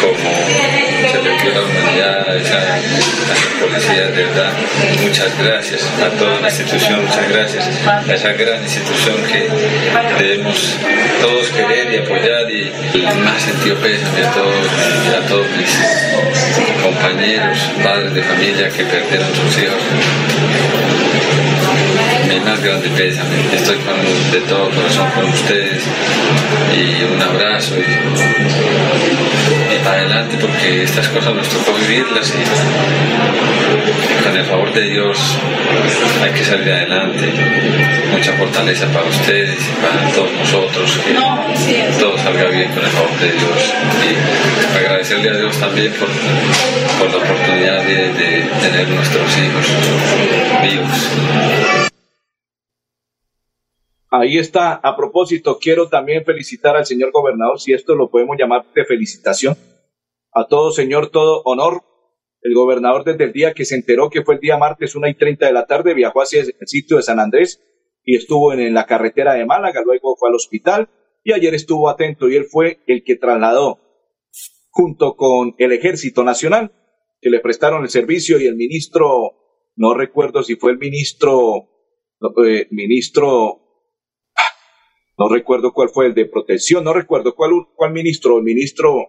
como 0.00 0.30
se 1.10 1.22
le 1.22 1.42
dio 1.42 1.54
la 1.54 1.62
humanidad, 1.62 2.36
esa, 2.36 2.78
esa 2.78 3.34
policía, 3.60 4.06
de 4.06 4.24
verdad, 4.24 4.52
muchas 5.02 5.36
gracias 5.38 5.82
a 6.00 6.10
toda 6.16 6.40
la 6.40 6.48
institución, 6.48 7.04
muchas 7.04 7.28
gracias 7.28 7.64
a 7.86 8.14
esa 8.14 8.32
gran 8.34 8.62
institución 8.62 9.16
que 9.24 9.48
debemos 10.22 10.76
todos 11.20 11.48
querer 11.48 11.92
y 11.92 11.96
apoyar 11.98 12.50
y 12.50 12.72
más 13.24 13.42
sentido 13.42 13.76
pésame 13.78 14.26
a 14.26 14.30
todos, 14.30 14.66
a 15.24 15.26
todos 15.26 15.46
mis 15.56 16.11
compañeros, 17.02 17.58
padres 17.82 18.14
de 18.14 18.22
familia 18.22 18.68
que 18.68 18.84
perdieron 18.84 19.28
sus 19.34 19.58
hijos 19.58 19.82
mi 22.28 22.40
más 22.40 22.62
grande 22.62 22.88
pésame. 22.90 23.36
Estoy 23.52 23.76
con, 23.78 23.96
de 24.30 24.40
todo 24.48 24.70
corazón 24.70 25.10
con 25.10 25.24
ustedes 25.26 25.82
y 26.74 27.04
un 27.04 27.20
abrazo 27.20 27.74
y, 27.76 27.82
para 29.82 29.98
adelante 29.98 30.36
porque 30.40 30.82
estas 30.82 31.08
cosas 31.08 31.34
nos 31.34 31.48
tocó 31.48 31.72
vivirlas 31.78 32.32
y, 32.34 32.42
con 34.24 34.36
el 34.36 34.44
favor 34.44 34.72
de 34.72 34.82
Dios 34.82 35.18
hay 36.22 36.30
que 36.32 36.44
salir 36.44 36.72
adelante. 36.72 37.32
Mucha 38.12 38.32
fortaleza 38.34 38.86
para 38.92 39.06
ustedes 39.06 39.58
y 39.58 39.72
para 39.80 40.12
todos 40.12 40.32
nosotros, 40.32 40.98
que 40.98 41.14
todo 41.98 42.16
salga 42.18 42.48
bien 42.48 42.70
con 42.72 42.84
el 42.84 42.90
favor 42.90 43.18
de 43.18 43.32
Dios. 43.32 43.74
Y 44.02 44.78
agradecerle 44.78 45.30
a 45.30 45.36
Dios 45.38 45.56
también 45.58 45.92
por, 45.94 46.08
por 46.08 47.10
la 47.10 47.24
oportunidad 47.24 47.82
de, 47.82 48.12
de 48.12 48.42
tener 48.60 48.88
nuestros 48.88 49.38
hijos 49.38 49.66
vivos. 50.62 51.92
Ahí 54.10 54.38
está. 54.38 54.74
A 54.74 54.94
propósito, 54.94 55.58
quiero 55.58 55.88
también 55.88 56.22
felicitar 56.22 56.76
al 56.76 56.84
señor 56.84 57.10
gobernador, 57.12 57.58
si 57.58 57.72
esto 57.72 57.94
lo 57.94 58.08
podemos 58.08 58.36
llamar 58.38 58.62
de 58.74 58.84
felicitación. 58.84 59.56
A 60.32 60.46
todo 60.48 60.70
señor, 60.70 61.10
todo 61.10 61.42
honor. 61.44 61.82
El 62.40 62.54
gobernador 62.54 63.04
desde 63.04 63.24
el 63.24 63.32
día 63.32 63.54
que 63.54 63.64
se 63.64 63.76
enteró 63.76 64.10
que 64.10 64.22
fue 64.22 64.34
el 64.34 64.40
día 64.40 64.56
martes, 64.56 64.96
una 64.96 65.08
y 65.08 65.14
treinta 65.14 65.46
de 65.46 65.52
la 65.52 65.66
tarde, 65.66 65.94
viajó 65.94 66.22
hacia 66.22 66.42
el 66.42 66.54
sitio 66.66 66.96
de 66.96 67.02
San 67.02 67.20
Andrés 67.20 67.62
y 68.04 68.16
estuvo 68.16 68.52
en, 68.52 68.74
la 68.74 68.86
carretera 68.86 69.34
de 69.34 69.46
Málaga, 69.46 69.82
luego 69.84 70.16
fue 70.16 70.28
al 70.28 70.34
hospital 70.34 70.88
y 71.22 71.32
ayer 71.32 71.54
estuvo 71.54 71.88
atento 71.88 72.28
y 72.28 72.36
él 72.36 72.46
fue 72.50 72.80
el 72.86 73.04
que 73.04 73.16
trasladó 73.16 73.78
junto 74.70 75.14
con 75.16 75.54
el 75.58 75.72
Ejército 75.72 76.24
Nacional, 76.24 76.72
que 77.20 77.30
le 77.30 77.40
prestaron 77.40 77.82
el 77.82 77.90
servicio 77.90 78.40
y 78.40 78.46
el 78.46 78.56
ministro, 78.56 79.32
no 79.76 79.94
recuerdo 79.94 80.42
si 80.42 80.56
fue 80.56 80.72
el 80.72 80.78
ministro, 80.78 81.68
eh, 82.44 82.66
ministro 82.70 83.60
no 85.18 85.28
recuerdo 85.28 85.72
cuál 85.72 85.90
fue 85.90 86.06
el 86.06 86.14
de 86.14 86.24
protección, 86.24 86.84
no 86.84 86.92
recuerdo 86.92 87.34
cuál, 87.36 87.52
cuál 87.76 87.92
ministro, 87.92 88.38
el 88.38 88.44
ministro, 88.44 89.08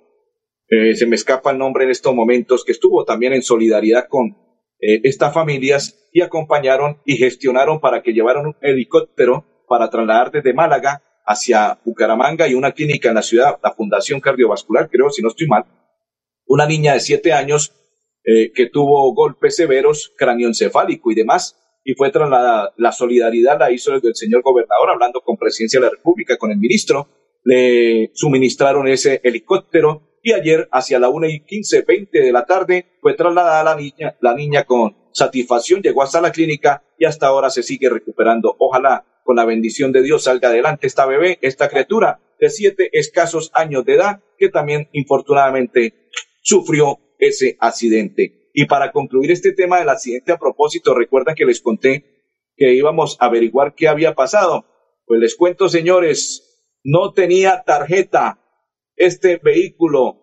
eh, 0.68 0.96
se 0.96 1.06
me 1.06 1.16
escapa 1.16 1.52
el 1.52 1.58
nombre 1.58 1.84
en 1.84 1.92
estos 1.92 2.14
momentos, 2.14 2.64
que 2.64 2.72
estuvo 2.72 3.06
también 3.06 3.34
en 3.34 3.42
solidaridad 3.42 4.08
con 4.08 4.38
eh, 4.80 5.02
estas 5.04 5.34
familias 5.34 6.10
y 6.12 6.22
acompañaron 6.22 7.02
y 7.06 7.18
gestionaron 7.18 7.80
para 7.80 8.02
que 8.02 8.14
llevaran 8.14 8.48
un 8.48 8.56
helicóptero 8.62 9.46
para 9.68 9.90
trasladar 9.90 10.32
desde 10.32 10.54
Málaga 10.54 11.02
hacia 11.26 11.80
Bucaramanga 11.86 12.48
y 12.48 12.54
una 12.54 12.74
clínica 12.74 13.10
en 13.10 13.16
la 13.16 13.22
ciudad, 13.22 13.60
la 13.64 13.74
Fundación 13.74 14.20
Cardiovascular, 14.20 14.90
creo, 14.90 15.10
si 15.10 15.22
no 15.22 15.30
estoy 15.30 15.48
mal, 15.48 15.66
una 16.46 16.66
niña 16.66 16.94
de 16.94 17.00
siete 17.00 17.34
años 17.34 17.74
eh, 18.26 18.52
que 18.54 18.68
tuvo 18.68 19.14
golpes 19.14 19.56
severos, 19.56 20.14
cráneoencefálico 20.18 21.12
y 21.12 21.16
demás, 21.16 21.60
y 21.84 21.94
fue 21.94 22.12
trasladada. 22.12 22.74
La 22.78 22.92
solidaridad 22.92 23.60
la 23.60 23.72
hizo 23.72 23.94
el 23.94 24.16
señor 24.16 24.42
gobernador 24.42 24.92
hablando 24.92 25.22
con 25.22 25.38
Presidencia 25.38 25.80
de 25.80 25.88
la 25.88 25.92
República, 25.92 26.38
con 26.38 26.52
el 26.52 26.58
ministro. 26.58 27.08
Le 27.44 28.12
suministraron 28.14 28.88
ese 28.88 29.20
helicóptero 29.24 30.13
y 30.24 30.32
ayer 30.32 30.70
hacia 30.72 31.00
la 31.00 31.10
una 31.10 31.28
y 31.28 31.42
quince, 31.42 31.84
veinte 31.86 32.22
de 32.22 32.32
la 32.32 32.46
tarde 32.46 32.86
fue 33.02 33.14
trasladada 33.14 33.64
la 33.64 33.76
niña, 33.76 34.16
la 34.22 34.34
niña 34.34 34.64
con 34.64 34.96
satisfacción 35.12 35.82
llegó 35.82 36.02
hasta 36.02 36.22
la 36.22 36.32
clínica 36.32 36.82
y 36.98 37.06
hasta 37.06 37.28
ahora 37.28 37.50
se 37.50 37.62
sigue 37.62 37.90
recuperando. 37.90 38.56
Ojalá 38.58 39.06
con 39.26 39.36
la 39.36 39.46
bendición 39.46 39.92
de 39.92 40.02
Dios 40.02 40.24
salga 40.24 40.48
adelante 40.48 40.88
esta 40.88 41.06
bebé, 41.06 41.40
esta 41.42 41.70
criatura 41.70 42.22
de 42.40 42.50
siete 42.50 42.90
escasos 42.94 43.52
años 43.54 43.84
de 43.84 43.96
edad 43.96 44.24
que 44.38 44.48
también 44.48 44.88
infortunadamente 44.94 46.10
sufrió 46.42 47.00
ese 47.20 47.58
accidente. 47.60 48.50
Y 48.54 48.66
para 48.66 48.94
concluir 48.94 49.30
este 49.30 49.52
tema 49.52 49.80
del 49.80 49.90
accidente 49.90 50.32
a 50.32 50.38
propósito, 50.38 50.94
recuerdan 50.94 51.36
que 51.36 51.46
les 51.46 51.62
conté 51.62 52.32
que 52.56 52.74
íbamos 52.74 53.18
a 53.20 53.26
averiguar 53.26 53.76
qué 53.76 53.90
había 53.90 54.16
pasado. 54.16 54.66
Pues 55.06 55.20
les 55.20 55.36
cuento, 55.36 55.68
señores, 55.68 56.70
no 56.84 57.12
tenía 57.12 57.64
tarjeta 57.66 58.40
este 58.96 59.38
vehículo, 59.38 60.20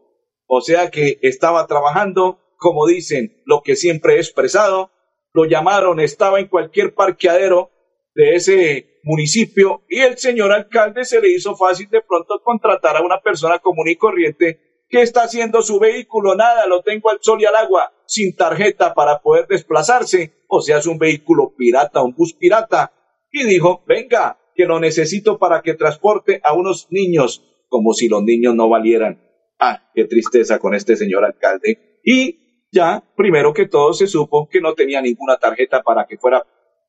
o 0.47 0.61
sea 0.61 0.91
que 0.91 1.19
estaba 1.23 1.67
trabajando, 1.67 2.41
como 2.57 2.87
dicen, 2.87 3.43
lo 3.47 3.63
que 3.63 3.77
siempre 3.77 4.15
he 4.15 4.19
expresado, 4.19 4.91
lo 5.33 5.45
llamaron, 5.45 6.01
estaba 6.01 6.41
en 6.41 6.49
cualquier 6.49 6.95
parqueadero 6.95 7.71
de 8.15 8.35
ese 8.35 9.01
municipio 9.05 9.83
y 9.89 10.01
el 10.01 10.19
señor 10.19 10.53
alcalde 10.53 11.05
se 11.05 11.21
le 11.21 11.31
hizo 11.31 11.57
fácil 11.57 11.89
de 11.89 12.03
pronto 12.03 12.43
contratar 12.43 12.97
a 12.97 13.03
una 13.03 13.21
persona 13.21 13.61
común 13.61 13.89
y 13.89 13.97
corriente 13.97 14.71
¿Qué 14.91 15.03
está 15.03 15.23
haciendo 15.23 15.63
su 15.63 15.79
vehículo? 15.79 16.35
Nada, 16.35 16.67
lo 16.67 16.83
tengo 16.83 17.11
al 17.11 17.19
sol 17.21 17.41
y 17.41 17.45
al 17.45 17.55
agua, 17.55 17.93
sin 18.07 18.35
tarjeta 18.35 18.93
para 18.93 19.21
poder 19.21 19.47
desplazarse. 19.47 20.43
O 20.49 20.61
sea, 20.61 20.79
es 20.79 20.87
un 20.87 20.99
vehículo 20.99 21.55
pirata, 21.57 22.03
un 22.03 22.13
bus 22.13 22.35
pirata. 22.35 22.93
Y 23.31 23.45
dijo, 23.45 23.85
venga, 23.87 24.41
que 24.53 24.65
lo 24.65 24.81
necesito 24.81 25.39
para 25.39 25.63
que 25.63 25.75
transporte 25.75 26.41
a 26.43 26.55
unos 26.55 26.89
niños, 26.91 27.50
como 27.71 27.95
si 27.95 28.09
los 28.09 28.23
niños 28.23 28.55
no 28.55 28.69
valieran. 28.69 29.23
Ah, 29.59 29.91
qué 29.95 30.05
tristeza 30.05 30.59
con 30.59 30.75
este 30.75 30.97
señor 30.97 31.25
alcalde. 31.25 32.01
Y 32.05 32.67
ya, 32.71 33.03
primero 33.17 33.55
que 33.55 33.67
todo, 33.67 33.95
se 33.95 34.07
supo 34.07 34.49
que 34.51 34.61
no 34.61 34.75
tenía 34.75 35.01
ninguna 35.01 35.39
tarjeta 35.39 35.83
para 35.83 36.07
que 36.07 36.19
fuera 36.19 36.45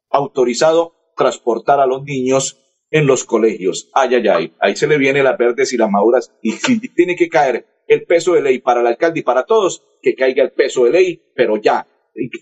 autorizado 0.09 1.13
transportar 1.15 1.79
a 1.79 1.85
los 1.85 2.03
niños 2.03 2.57
en 2.89 3.07
los 3.07 3.23
colegios. 3.23 3.89
Ay, 3.93 4.15
ay, 4.15 4.27
ay, 4.27 4.53
ahí 4.59 4.75
se 4.75 4.87
le 4.87 4.97
viene 4.97 5.23
las 5.23 5.37
verdes 5.37 5.71
y 5.71 5.77
las 5.77 5.89
maduras 5.89 6.33
y 6.41 6.51
si 6.53 6.79
tiene 6.89 7.15
que 7.15 7.29
caer 7.29 7.65
el 7.87 8.05
peso 8.05 8.33
de 8.33 8.41
ley 8.41 8.59
para 8.59 8.81
el 8.81 8.87
alcalde 8.87 9.19
y 9.19 9.23
para 9.23 9.45
todos, 9.45 9.83
que 10.01 10.15
caiga 10.15 10.43
el 10.43 10.51
peso 10.51 10.85
de 10.85 10.91
ley, 10.91 11.21
pero 11.35 11.57
ya. 11.57 11.87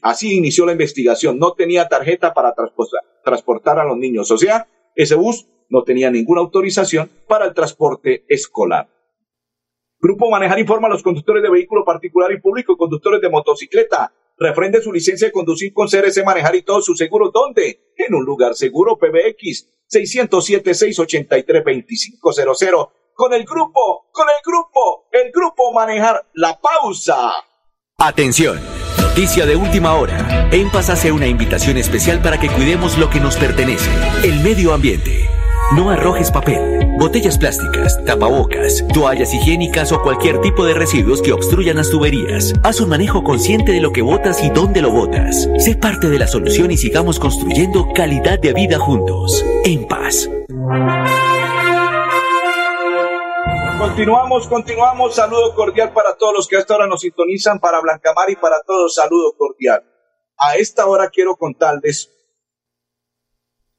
Así 0.01 0.35
inició 0.35 0.65
la 0.65 0.71
investigación. 0.71 1.37
No 1.37 1.53
tenía 1.53 1.87
tarjeta 1.87 2.33
para 2.33 2.53
transportar, 3.23 3.79
a 3.79 3.83
los 3.83 3.97
niños. 3.97 4.31
O 4.31 4.37
sea, 4.37 4.67
ese 4.95 5.15
bus 5.15 5.47
no 5.69 5.83
tenía 5.83 6.11
ninguna 6.11 6.41
autorización 6.41 7.09
para 7.27 7.45
el 7.45 7.53
transporte 7.53 8.25
escolar. 8.27 8.89
Grupo 9.99 10.29
Manejar 10.29 10.59
informa 10.59 10.87
a 10.87 10.91
los 10.91 11.03
conductores 11.03 11.41
de 11.43 11.49
vehículo 11.49 11.85
particular 11.85 12.31
y 12.31 12.39
público, 12.39 12.77
conductores 12.77 13.21
de 13.21 13.29
motocicleta. 13.29 14.13
Refrende 14.37 14.81
su 14.81 14.93
licencia 14.93 15.27
de 15.27 15.33
conducir 15.33 15.73
con 15.73 15.87
CRC 15.87 16.23
Manejar 16.25 16.55
y 16.55 16.63
todos 16.63 16.85
sus 16.85 16.97
seguros. 16.97 17.31
¿Dónde? 17.33 17.93
En 17.97 18.15
un 18.15 18.23
lugar 18.23 18.55
seguro 18.55 18.97
PBX 18.97 19.67
607-683-2500 19.89 22.89
con 23.19 23.33
el 23.33 23.43
grupo, 23.43 24.07
con 24.13 24.25
el 24.29 24.41
grupo, 24.45 25.09
el 25.11 25.29
grupo 25.33 25.73
manejar 25.73 26.25
la 26.35 26.57
pausa. 26.57 27.33
Atención. 27.97 28.57
Noticia 29.01 29.45
de 29.45 29.57
última 29.57 29.95
hora. 29.95 30.47
En 30.53 30.71
Paz 30.71 30.89
hace 30.89 31.11
una 31.11 31.27
invitación 31.27 31.75
especial 31.75 32.21
para 32.21 32.39
que 32.39 32.47
cuidemos 32.47 32.97
lo 32.97 33.09
que 33.09 33.19
nos 33.19 33.35
pertenece, 33.35 33.91
el 34.23 34.39
medio 34.39 34.73
ambiente. 34.73 35.29
No 35.75 35.91
arrojes 35.91 36.31
papel, 36.31 36.95
botellas 36.97 37.37
plásticas, 37.37 38.03
tapabocas, 38.03 38.83
toallas 38.91 39.31
higiénicas 39.35 39.91
o 39.91 40.01
cualquier 40.01 40.41
tipo 40.41 40.65
de 40.65 40.73
residuos 40.73 41.21
que 41.21 41.31
obstruyan 41.31 41.77
las 41.77 41.91
tuberías. 41.91 42.55
Haz 42.63 42.81
un 42.81 42.89
manejo 42.89 43.23
consciente 43.23 43.71
de 43.71 43.79
lo 43.79 43.91
que 43.91 44.01
botas 44.01 44.43
y 44.43 44.49
dónde 44.49 44.81
lo 44.81 44.89
botas. 44.89 45.47
Sé 45.59 45.75
parte 45.75 46.09
de 46.09 46.17
la 46.17 46.25
solución 46.25 46.71
y 46.71 46.77
sigamos 46.77 47.19
construyendo 47.19 47.93
calidad 47.93 48.39
de 48.39 48.53
vida 48.53 48.79
juntos. 48.79 49.45
En 49.63 49.87
paz. 49.87 50.27
Continuamos, 53.77 54.47
continuamos. 54.47 55.13
Saludo 55.13 55.53
cordial 55.53 55.93
para 55.93 56.17
todos 56.17 56.33
los 56.35 56.47
que 56.47 56.57
hasta 56.57 56.73
ahora 56.73 56.87
nos 56.87 57.01
sintonizan, 57.01 57.59
para 57.59 57.79
Blancamar 57.79 58.31
y 58.31 58.35
para 58.35 58.63
todos, 58.65 58.95
saludo 58.95 59.35
cordial. 59.37 59.83
A 60.35 60.55
esta 60.55 60.87
hora 60.87 61.09
quiero 61.09 61.35
contarles 61.35 62.09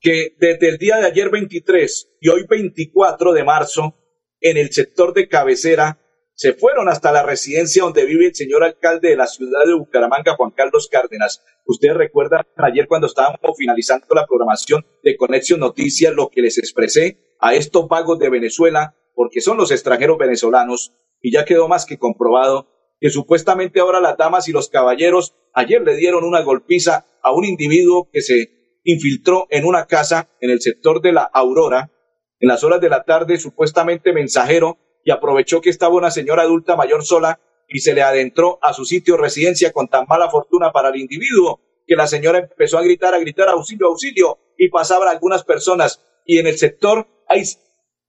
que 0.00 0.34
desde 0.38 0.68
el 0.68 0.78
día 0.78 0.96
de 0.96 1.06
ayer 1.06 1.30
23 1.30 2.16
y 2.20 2.28
hoy 2.28 2.46
24 2.48 3.32
de 3.32 3.44
marzo, 3.44 3.96
en 4.40 4.56
el 4.56 4.72
sector 4.72 5.12
de 5.12 5.28
cabecera, 5.28 5.98
se 6.34 6.54
fueron 6.54 6.88
hasta 6.88 7.12
la 7.12 7.22
residencia 7.22 7.82
donde 7.82 8.06
vive 8.06 8.26
el 8.26 8.34
señor 8.34 8.64
alcalde 8.64 9.10
de 9.10 9.16
la 9.16 9.26
ciudad 9.26 9.60
de 9.66 9.74
Bucaramanga, 9.74 10.36
Juan 10.36 10.52
Carlos 10.52 10.88
Cárdenas. 10.90 11.44
Ustedes 11.66 11.94
recuerdan 11.94 12.46
ayer 12.56 12.86
cuando 12.88 13.08
estábamos 13.08 13.58
finalizando 13.58 14.06
la 14.14 14.26
programación 14.26 14.86
de 15.02 15.16
Conexión 15.18 15.60
Noticias, 15.60 16.14
lo 16.14 16.30
que 16.30 16.40
les 16.40 16.56
expresé 16.56 17.36
a 17.38 17.54
estos 17.54 17.88
vagos 17.88 18.18
de 18.18 18.30
Venezuela 18.30 18.96
porque 19.14 19.42
son 19.42 19.58
los 19.58 19.70
extranjeros 19.70 20.16
venezolanos, 20.16 20.94
y 21.20 21.32
ya 21.32 21.44
quedó 21.44 21.68
más 21.68 21.84
que 21.84 21.98
comprobado 21.98 22.68
que 23.00 23.10
supuestamente 23.10 23.80
ahora 23.80 24.00
las 24.00 24.16
damas 24.16 24.48
y 24.48 24.52
los 24.52 24.68
caballeros 24.68 25.34
ayer 25.52 25.82
le 25.82 25.96
dieron 25.96 26.24
una 26.24 26.40
golpiza 26.40 27.06
a 27.22 27.32
un 27.32 27.44
individuo 27.44 28.08
que 28.10 28.22
se 28.22 28.59
infiltró 28.84 29.46
en 29.50 29.64
una 29.64 29.86
casa 29.86 30.28
en 30.40 30.50
el 30.50 30.60
sector 30.60 31.00
de 31.00 31.12
la 31.12 31.22
Aurora, 31.22 31.90
en 32.38 32.48
las 32.48 32.64
horas 32.64 32.80
de 32.80 32.88
la 32.88 33.04
tarde, 33.04 33.38
supuestamente 33.38 34.12
mensajero, 34.12 34.78
y 35.04 35.10
aprovechó 35.10 35.60
que 35.60 35.70
estaba 35.70 35.94
una 35.94 36.10
señora 36.10 36.42
adulta 36.42 36.76
mayor 36.76 37.04
sola 37.04 37.40
y 37.68 37.80
se 37.80 37.94
le 37.94 38.02
adentró 38.02 38.58
a 38.62 38.72
su 38.72 38.84
sitio 38.84 39.16
de 39.16 39.22
residencia 39.22 39.72
con 39.72 39.88
tan 39.88 40.06
mala 40.08 40.30
fortuna 40.30 40.72
para 40.72 40.88
el 40.88 40.96
individuo 40.96 41.60
que 41.86 41.96
la 41.96 42.06
señora 42.06 42.38
empezó 42.38 42.78
a 42.78 42.82
gritar, 42.82 43.14
a 43.14 43.18
gritar 43.18 43.48
auxilio, 43.48 43.88
auxilio, 43.88 44.38
y 44.56 44.68
pasaban 44.68 45.08
algunas 45.08 45.44
personas. 45.44 46.04
Y 46.24 46.38
en 46.38 46.46
el 46.46 46.58
sector 46.58 47.06
hay 47.28 47.44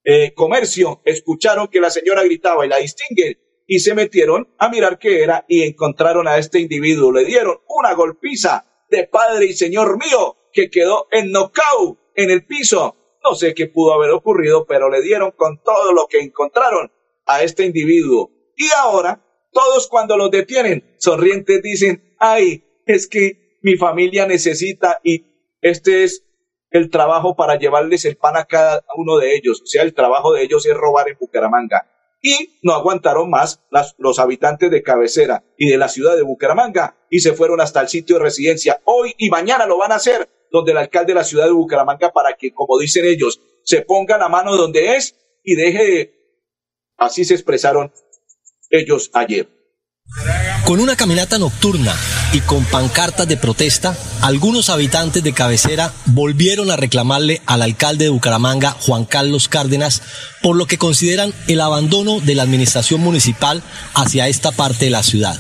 eh, 0.04 0.34
comercio 0.34 1.02
escucharon 1.06 1.68
que 1.68 1.80
la 1.80 1.92
señora 1.92 2.24
gritaba 2.24 2.66
y 2.66 2.70
la 2.70 2.78
distingue 2.78 3.64
y 3.68 3.80
se 3.80 3.94
metieron 3.94 4.54
a 4.58 4.68
mirar 4.70 4.98
qué 4.98 5.22
era 5.24 5.46
y 5.48 5.62
encontraron 5.62 6.28
a 6.28 6.38
este 6.38 6.60
individuo. 6.60 7.12
Le 7.12 7.24
dieron 7.24 7.60
una 7.68 7.94
golpiza 7.94 8.66
de 8.90 9.08
padre 9.08 9.46
y 9.46 9.54
señor 9.54 9.98
mío 9.98 10.38
que 10.54 10.70
quedó 10.70 11.08
en 11.12 11.32
knockout 11.32 12.00
en 12.16 12.30
el 12.32 12.46
piso. 12.46 12.96
No 13.24 13.36
sé 13.36 13.54
qué 13.54 13.68
pudo 13.68 13.94
haber 13.94 14.12
ocurrido, 14.12 14.66
pero 14.66 14.90
le 14.90 15.02
dieron 15.02 15.32
con 15.32 15.62
todo 15.62 15.94
lo 15.94 16.08
que 16.08 16.20
encontraron 16.20 16.92
a 17.26 17.44
este 17.44 17.66
individuo. 17.66 18.32
Y 18.56 18.68
ahora 18.78 19.24
Todos 19.52 19.88
cuando 19.88 20.18
los 20.18 20.32
detienen, 20.32 20.96
sonrientes 20.98 21.62
dicen, 21.62 22.16
ay, 22.20 22.64
es 22.86 23.08
que 23.08 23.60
mi 23.62 23.76
familia 23.76 24.26
necesita 24.26 25.00
y 25.04 25.26
este 25.62 26.04
es 26.04 26.24
el 26.70 26.90
trabajo 26.90 27.36
para 27.36 27.60
llevarles 27.60 28.06
el 28.06 28.16
pan 28.16 28.38
a 28.38 28.46
cada 28.46 28.84
uno 28.96 29.18
de 29.18 29.36
ellos. 29.36 29.62
O 29.62 29.66
sea, 29.66 29.84
el 29.84 29.94
trabajo 29.94 30.32
de 30.34 30.44
ellos 30.44 30.66
es 30.66 30.74
robar 30.74 31.10
en 31.10 31.18
Bucaramanga. 31.20 31.88
Y 32.22 32.60
no 32.62 32.74
aguantaron 32.74 33.30
más 33.30 33.62
los 33.98 34.20
habitantes 34.20 34.70
de 34.70 34.84
cabecera 34.84 35.44
y 35.58 35.70
de 35.70 35.78
la 35.78 35.90
ciudad 35.90 36.16
de 36.16 36.22
Bucaramanga 36.22 36.96
y 37.10 37.20
se 37.20 37.34
fueron 37.34 37.60
hasta 37.60 37.82
el 37.82 37.90
sitio 37.90 38.18
de 38.18 38.24
residencia. 38.24 38.80
Hoy 38.86 39.14
y 39.18 39.30
mañana 39.30 39.66
lo 39.66 39.80
van 39.80 39.92
a 39.92 39.96
hacer, 39.96 40.30
donde 40.52 40.72
el 40.72 40.78
alcalde 40.78 41.14
de 41.14 41.20
la 41.20 41.24
ciudad 41.24 41.46
de 41.46 41.52
Bucaramanga, 41.52 42.12
para 42.12 42.36
que, 42.36 42.54
como 42.54 42.78
dicen 42.78 43.06
ellos, 43.06 43.42
se 43.64 43.82
ponga 43.82 44.18
la 44.18 44.30
mano 44.30 44.56
donde 44.56 44.96
es 44.96 45.16
y 45.44 45.56
deje 45.56 45.84
de... 45.84 46.14
Así 46.98 47.26
se 47.26 47.34
expresaron 47.34 47.92
ellos 48.70 49.10
ayer. 49.14 49.50
Con 50.66 50.80
una 50.80 50.96
caminata 50.96 51.38
nocturna 51.38 51.96
y 52.34 52.40
con 52.42 52.64
pancartas 52.66 53.28
de 53.28 53.38
protesta, 53.38 53.98
algunos 54.22 54.70
habitantes 54.70 55.24
de 55.24 55.34
cabecera 55.34 55.92
volvieron 56.06 56.70
a 56.70 56.76
reclamarle 56.76 57.42
al 57.46 57.62
alcalde 57.62 58.06
de 58.06 58.10
Bucaramanga, 58.10 58.72
Juan 58.72 59.06
Carlos 59.06 59.48
Cárdenas, 59.48 60.02
por 60.44 60.56
lo 60.56 60.68
que 60.68 60.78
consideran 60.78 61.34
el 61.48 61.62
abandono 61.62 62.20
de 62.20 62.36
la 62.36 62.44
administración 62.44 63.02
municipal 63.02 63.64
hacia 63.96 64.28
esta 64.28 64.52
parte 64.52 64.86
de 64.86 64.92
la 64.92 65.04
ciudad. 65.04 65.40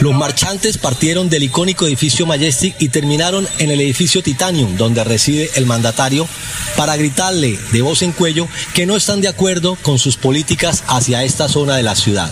Los 0.00 0.14
marchantes 0.14 0.78
partieron 0.78 1.28
del 1.28 1.42
icónico 1.42 1.86
edificio 1.86 2.26
Majestic 2.26 2.76
y 2.78 2.88
terminaron 2.88 3.48
en 3.58 3.70
el 3.70 3.80
edificio 3.80 4.22
Titanium, 4.22 4.76
donde 4.76 5.02
reside 5.04 5.50
el 5.56 5.66
mandatario, 5.66 6.28
para 6.76 6.96
gritarle 6.96 7.58
de 7.72 7.82
voz 7.82 8.02
en 8.02 8.12
cuello 8.12 8.48
que 8.74 8.86
no 8.86 8.96
están 8.96 9.20
de 9.20 9.28
acuerdo 9.28 9.76
con 9.82 9.98
sus 9.98 10.16
políticas 10.16 10.84
hacia 10.86 11.24
esta 11.24 11.48
zona 11.48 11.76
de 11.76 11.82
la 11.82 11.96
ciudad. 11.96 12.30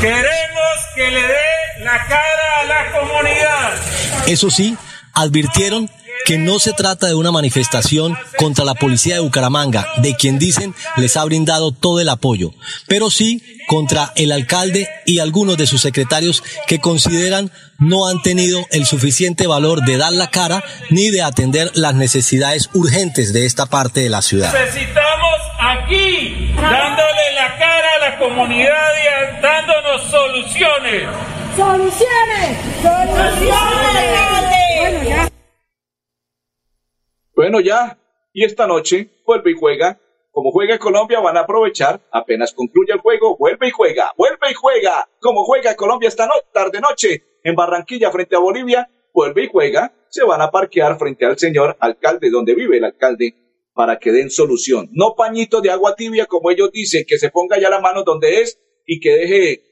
Queremos 0.00 0.78
que 0.94 1.10
le 1.10 1.22
dé 1.22 1.84
la 1.84 2.06
cara 2.06 2.60
a 2.60 2.64
la 2.64 3.00
comunidad. 3.00 4.28
Eso 4.28 4.50
sí, 4.50 4.76
advirtieron 5.14 5.90
que 6.28 6.36
no 6.36 6.58
se 6.58 6.74
trata 6.74 7.06
de 7.06 7.14
una 7.14 7.32
manifestación 7.32 8.14
contra 8.36 8.66
la 8.66 8.74
policía 8.74 9.14
de 9.14 9.20
Bucaramanga, 9.20 9.88
de 9.96 10.14
quien 10.14 10.38
dicen 10.38 10.74
les 10.98 11.16
ha 11.16 11.24
brindado 11.24 11.72
todo 11.72 12.00
el 12.00 12.10
apoyo, 12.10 12.52
pero 12.86 13.08
sí 13.08 13.42
contra 13.66 14.12
el 14.14 14.30
alcalde 14.32 14.90
y 15.06 15.20
algunos 15.20 15.56
de 15.56 15.66
sus 15.66 15.80
secretarios 15.80 16.44
que 16.66 16.80
consideran 16.80 17.50
no 17.78 18.08
han 18.08 18.20
tenido 18.20 18.62
el 18.72 18.84
suficiente 18.84 19.46
valor 19.46 19.86
de 19.86 19.96
dar 19.96 20.12
la 20.12 20.28
cara 20.28 20.62
ni 20.90 21.08
de 21.08 21.22
atender 21.22 21.70
las 21.72 21.94
necesidades 21.94 22.68
urgentes 22.74 23.32
de 23.32 23.46
esta 23.46 23.64
parte 23.64 24.00
de 24.00 24.10
la 24.10 24.20
ciudad. 24.20 24.52
Necesitamos 24.52 25.38
aquí 25.58 26.52
dándole 26.56 27.32
la 27.36 27.56
cara 27.56 27.88
a 27.96 28.10
la 28.10 28.18
comunidad 28.18 28.90
y 29.02 29.40
dándonos 29.40 30.10
soluciones. 30.10 31.08
¡Soluciones! 31.56 32.58
¡Soluciones! 32.82 34.57
Bueno, 37.38 37.60
ya. 37.60 37.96
Y 38.32 38.44
esta 38.44 38.66
noche 38.66 39.10
vuelve 39.24 39.52
y 39.52 39.54
juega. 39.54 40.00
Como 40.32 40.50
juega 40.50 40.76
Colombia, 40.76 41.20
van 41.20 41.36
a 41.36 41.42
aprovechar. 41.42 42.00
Apenas 42.10 42.52
concluye 42.52 42.92
el 42.92 42.98
juego, 42.98 43.36
vuelve 43.38 43.68
y 43.68 43.70
juega, 43.70 44.12
vuelve 44.16 44.50
y 44.50 44.54
juega. 44.54 45.08
Como 45.20 45.44
juega 45.44 45.76
Colombia 45.76 46.08
esta 46.08 46.28
tarde 46.52 46.80
noche 46.80 47.38
en 47.44 47.54
Barranquilla 47.54 48.10
frente 48.10 48.34
a 48.34 48.40
Bolivia, 48.40 48.90
vuelve 49.14 49.44
y 49.44 49.48
juega. 49.52 49.94
Se 50.08 50.24
van 50.24 50.42
a 50.42 50.50
parquear 50.50 50.98
frente 50.98 51.26
al 51.26 51.38
señor 51.38 51.76
alcalde, 51.78 52.28
donde 52.28 52.56
vive 52.56 52.78
el 52.78 52.84
alcalde, 52.84 53.36
para 53.72 54.00
que 54.00 54.10
den 54.10 54.30
solución. 54.30 54.88
No 54.90 55.14
pañito 55.16 55.60
de 55.60 55.70
agua 55.70 55.94
tibia, 55.94 56.26
como 56.26 56.50
ellos 56.50 56.72
dicen, 56.72 57.04
que 57.06 57.18
se 57.18 57.30
ponga 57.30 57.60
ya 57.60 57.70
la 57.70 57.80
mano 57.80 58.02
donde 58.02 58.40
es 58.40 58.58
y 58.84 58.98
que 58.98 59.10
deje 59.12 59.62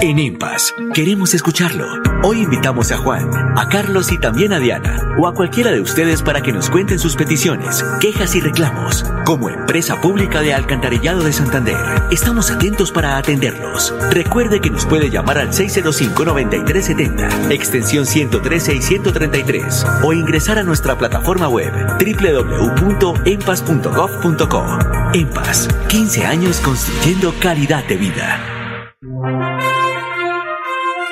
En 0.00 0.18
EMPAS, 0.18 0.74
queremos 0.94 1.34
escucharlo. 1.34 1.84
Hoy 2.24 2.40
invitamos 2.40 2.90
a 2.90 2.96
Juan, 2.96 3.30
a 3.58 3.68
Carlos 3.68 4.10
y 4.10 4.18
también 4.18 4.54
a 4.54 4.58
Diana, 4.58 5.14
o 5.20 5.28
a 5.28 5.34
cualquiera 5.34 5.72
de 5.72 5.82
ustedes 5.82 6.22
para 6.22 6.40
que 6.40 6.52
nos 6.52 6.70
cuenten 6.70 6.98
sus 6.98 7.16
peticiones, 7.16 7.84
quejas 8.00 8.34
y 8.34 8.40
reclamos. 8.40 9.04
Como 9.26 9.50
empresa 9.50 10.00
pública 10.00 10.40
de 10.40 10.54
Alcantarillado 10.54 11.22
de 11.22 11.34
Santander, 11.34 11.76
estamos 12.10 12.50
atentos 12.50 12.92
para 12.92 13.18
atenderlos. 13.18 13.94
Recuerde 14.10 14.62
que 14.62 14.70
nos 14.70 14.86
puede 14.86 15.10
llamar 15.10 15.36
al 15.36 15.50
605-9370, 15.50 17.52
extensión 17.52 18.06
113 18.06 18.74
y 18.74 18.80
133, 18.80 19.84
o 20.02 20.14
ingresar 20.14 20.56
a 20.56 20.62
nuestra 20.62 20.96
plataforma 20.96 21.46
web 21.46 21.74
www.empas.gov.co. 21.98 24.64
EMPAS, 25.12 25.68
15 25.88 26.24
años 26.24 26.60
con 26.60 26.69
construyendo 26.70 27.34
calidad 27.42 27.82
de 27.82 27.96
vida. 27.96 28.94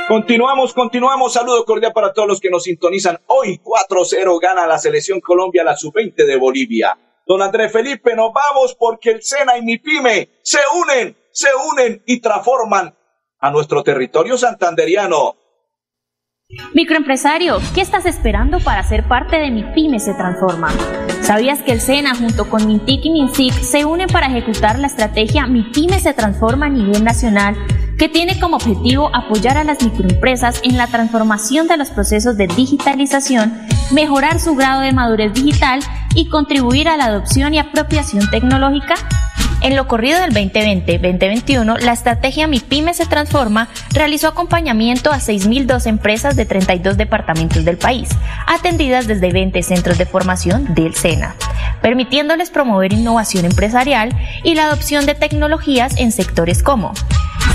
Continuamos, 0.07 0.73
continuamos. 0.73 1.33
Saludo 1.33 1.65
cordial 1.65 1.93
para 1.93 2.13
todos 2.13 2.29
los 2.29 2.41
que 2.41 2.49
nos 2.49 2.63
sintonizan. 2.63 3.19
Hoy 3.27 3.61
4-0 3.65 4.41
gana 4.41 4.69
la 4.69 4.79
selección 4.79 5.21
Colombia 5.21 5.65
la 5.65 5.77
sub-20 5.77 6.15
de 6.15 6.37
Bolivia. 6.37 6.97
Don 7.27 7.43
Andrés 7.43 7.73
Felipe, 7.73 8.15
nos 8.15 8.31
vamos 8.33 8.77
porque 8.79 9.11
el 9.11 9.23
SENA 9.25 9.59
y 9.59 9.63
mi 9.63 9.79
pyme 9.79 10.39
se 10.45 10.61
unen, 10.81 11.17
se 11.33 11.49
unen 11.73 12.05
y 12.07 12.21
transforman 12.21 12.97
a 13.41 13.51
nuestro 13.51 13.83
territorio 13.83 14.39
santanderiano. 14.39 15.35
Microempresario, 16.73 17.59
¿qué 17.75 17.83
estás 17.83 18.07
esperando 18.07 18.59
para 18.61 18.83
ser 18.83 19.07
parte 19.07 19.37
de 19.37 19.51
Mi 19.51 19.65
Pyme 19.65 20.01
se 20.01 20.15
transforma? 20.15 20.71
¿Sabías 21.21 21.61
que 21.61 21.73
el 21.73 21.81
SENA 21.83 22.15
junto 22.15 22.49
con 22.49 22.67
Mintic 22.67 23.05
y 23.05 23.11
Minsic 23.11 23.53
se 23.53 23.85
unen 23.85 24.09
para 24.09 24.29
ejecutar 24.29 24.79
la 24.79 24.87
estrategia 24.87 25.47
Mi 25.47 25.63
Pyme 25.65 26.01
se 26.01 26.15
transforma 26.15 26.65
a 26.65 26.71
nivel 26.71 27.05
nacional 27.05 27.55
que 27.99 28.09
tiene 28.09 28.41
como 28.41 28.57
objetivo 28.57 29.15
apoyar 29.15 29.59
a 29.59 29.65
las 29.65 29.85
microempresas 29.85 30.63
en 30.65 30.79
la 30.79 30.87
transformación 30.87 31.69
de 31.69 31.77
los 31.77 31.91
procesos 31.91 32.39
de 32.39 32.47
digitalización, 32.47 33.53
mejorar 33.93 34.41
su 34.41 34.55
grado 34.55 34.81
de 34.81 34.93
madurez 34.93 35.35
digital 35.35 35.81
y 36.15 36.31
contribuir 36.31 36.89
a 36.89 36.97
la 36.97 37.07
adopción 37.07 37.53
y 37.53 37.59
apropiación 37.59 38.31
tecnológica? 38.31 38.95
En 39.61 39.75
lo 39.75 39.89
corrido 39.89 40.21
del 40.21 40.33
2020-2021, 40.35 41.81
la 41.81 41.93
estrategia 41.93 42.47
Mi 42.47 42.61
Pyme 42.61 42.95
se 42.95 43.07
transforma 43.07 43.69
realizó 43.93 44.29
acompañamiento 44.29 45.11
a 45.11 45.17
6.002 45.17 45.87
empresas 45.87 46.37
de 46.37 46.47
32 46.47 46.97
departamentos 46.97 47.65
del 47.65 47.77
país, 47.77 48.09
atendidas 48.47 49.09
desde 49.09 49.33
20 49.33 49.61
centros 49.65 49.99
de 49.99 50.07
formación 50.07 50.75
del 50.75 50.95
SENA, 50.95 51.35
permitiéndoles 51.83 52.51
promover 52.51 52.93
innovación 52.93 53.47
empresarial 53.47 54.17
y 54.45 54.55
la 54.55 54.67
adopción 54.67 55.07
de 55.07 55.17
tecnologías 55.17 55.97
en 55.99 56.13
sectores 56.13 56.63
como 56.63 56.93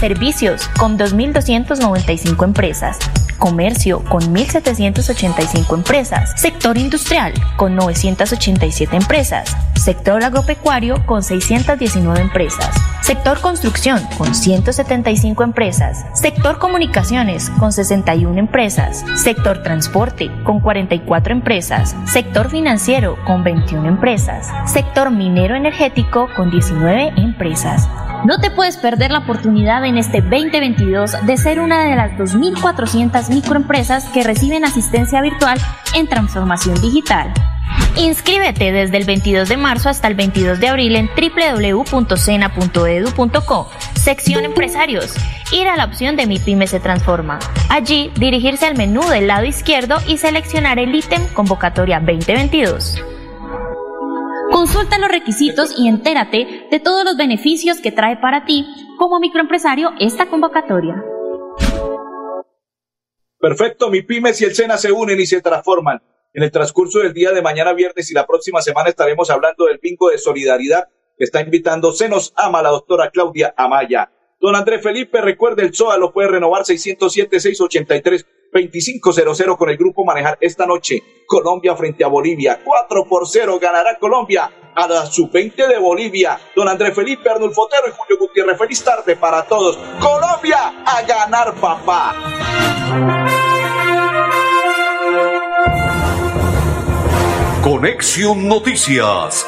servicios 0.04 0.68
con 0.78 0.98
2.295 1.00 2.44
empresas, 2.44 3.00
comercio 3.38 4.04
con 4.04 4.22
1.785 4.36 5.74
empresas, 5.76 6.34
sector 6.36 6.78
industrial 6.78 7.32
con 7.56 7.74
987 7.78 8.98
empresas, 8.98 9.56
sector 9.76 10.22
agropecuario 10.22 11.06
con 11.06 11.24
619 11.24 12.20
empresas, 12.20 12.76
sector 13.02 13.40
construcción 13.40 14.02
con 14.18 14.36
175 14.36 15.42
empresas, 15.42 16.06
sector 16.20 16.60
comunicaciones 16.60 17.50
con 17.52 17.72
61 17.72 18.38
empresas, 18.38 19.06
sector 19.16 19.64
transporte 19.64 20.30
con 20.44 20.60
44 20.60 21.32
empresas, 21.32 21.96
sector 22.08 22.50
financiero 22.50 23.16
con 23.26 23.46
21 23.46 23.88
empresas, 23.88 24.52
sector 24.70 25.12
minero 25.12 25.56
energético 25.56 26.28
con 26.36 26.52
19 26.52 27.14
empresas. 27.16 27.88
No 28.26 28.40
te 28.40 28.50
puedes 28.52 28.78
perder 28.78 29.12
la 29.12 29.20
oportunidad 29.20 29.84
en 29.84 29.98
este 29.98 30.22
2022 30.22 31.26
de 31.26 31.36
ser 31.36 31.60
una 31.60 31.84
de 31.84 31.94
las 31.96 32.14
2.400 32.14 33.28
microempresas 33.30 34.06
que 34.06 34.24
reciben 34.24 34.64
asistencia 34.64 35.22
virtual 35.22 35.60
en 35.94 36.08
transformación 36.08 36.80
digital. 36.80 37.34
Inscríbete 37.98 38.72
desde 38.72 38.96
el 38.98 39.04
22 39.04 39.50
de 39.50 39.58
marzo 39.58 39.90
hasta 39.90 40.08
el 40.08 40.16
22 40.16 40.62
de 40.62 40.70
abril 40.70 40.96
en 40.96 41.10
www.cena.edu.co, 41.10 43.70
sección 43.94 44.46
empresarios. 44.46 45.14
Ir 45.52 45.68
a 45.68 45.76
la 45.76 45.84
opción 45.84 46.16
de 46.16 46.26
Mi 46.26 46.40
Pyme 46.40 46.68
se 46.68 46.80
transforma. 46.80 47.40
Allí, 47.70 48.10
dirigirse 48.16 48.66
al 48.66 48.78
menú 48.78 49.02
del 49.10 49.28
lado 49.28 49.44
izquierdo 49.46 49.98
y 50.08 50.18
seleccionar 50.18 50.80
el 50.80 50.96
ítem 50.96 51.22
Convocatoria 51.34 52.00
2022. 52.00 53.04
Consulta 54.54 55.00
los 55.00 55.10
requisitos 55.10 55.74
y 55.80 55.88
entérate 55.88 56.68
de 56.70 56.80
todos 56.80 57.04
los 57.04 57.18
beneficios 57.18 57.82
que 57.82 57.92
trae 57.92 58.18
para 58.18 58.46
ti 58.46 58.68
como 59.00 59.20
microempresario 59.20 59.90
esta 60.00 60.30
convocatoria. 60.30 61.04
Perfecto, 63.40 63.90
mi 63.90 64.04
pymes 64.04 64.40
y 64.42 64.46
el 64.46 64.54
SENA 64.54 64.78
se 64.78 64.92
unen 64.92 65.20
y 65.20 65.26
se 65.26 65.42
transforman. 65.42 66.04
En 66.36 66.44
el 66.44 66.52
transcurso 66.52 67.00
del 67.00 67.16
día 67.16 67.32
de 67.32 67.42
mañana 67.42 67.74
viernes 67.74 68.12
y 68.12 68.14
la 68.14 68.28
próxima 68.28 68.62
semana 68.62 68.90
estaremos 68.90 69.32
hablando 69.32 69.66
del 69.66 69.80
bingo 69.80 70.12
de 70.12 70.20
solidaridad 70.20 70.88
que 71.18 71.24
está 71.24 71.42
invitando 71.42 71.92
Senos 71.92 72.32
Ama 72.36 72.62
la 72.62 72.70
doctora 72.70 73.10
Claudia 73.10 73.56
Amaya. 73.58 74.12
Don 74.40 74.56
Andrés 74.56 74.84
Felipe, 74.84 75.20
recuerde, 75.22 75.64
el 75.64 75.74
SOA 75.74 75.98
lo 75.98 76.14
puede 76.14 76.28
renovar 76.28 76.64
607-683-2500 78.54 79.58
con 79.58 79.70
el 79.70 79.78
grupo 79.78 80.06
Manejar 80.06 80.38
esta 80.40 80.66
noche. 80.66 81.02
Colombia 81.26 81.76
frente 81.76 82.04
a 82.04 82.08
Bolivia. 82.08 82.62
4 82.64 83.06
por 83.08 83.28
0 83.28 83.60
ganará 83.60 83.98
Colombia 83.98 84.52
a 84.76 84.88
la 84.88 85.06
sub-20 85.06 85.68
de 85.68 85.80
Bolivia. 85.80 86.40
Don 86.56 86.68
Andrés 86.68 86.94
Felipe, 86.96 87.30
Arnulfo 87.30 87.64
Fotero 87.64 87.88
y 87.88 87.92
Julio 87.92 88.18
Gutiérrez. 88.20 88.58
Feliz 88.58 88.84
tarde 88.84 89.16
para 89.16 89.44
todos. 89.44 89.78
Colombia 90.00 90.84
a 90.86 91.02
ganar, 91.04 91.54
papá. 91.56 92.16
Conexión 97.64 98.48
Noticias 98.48 99.48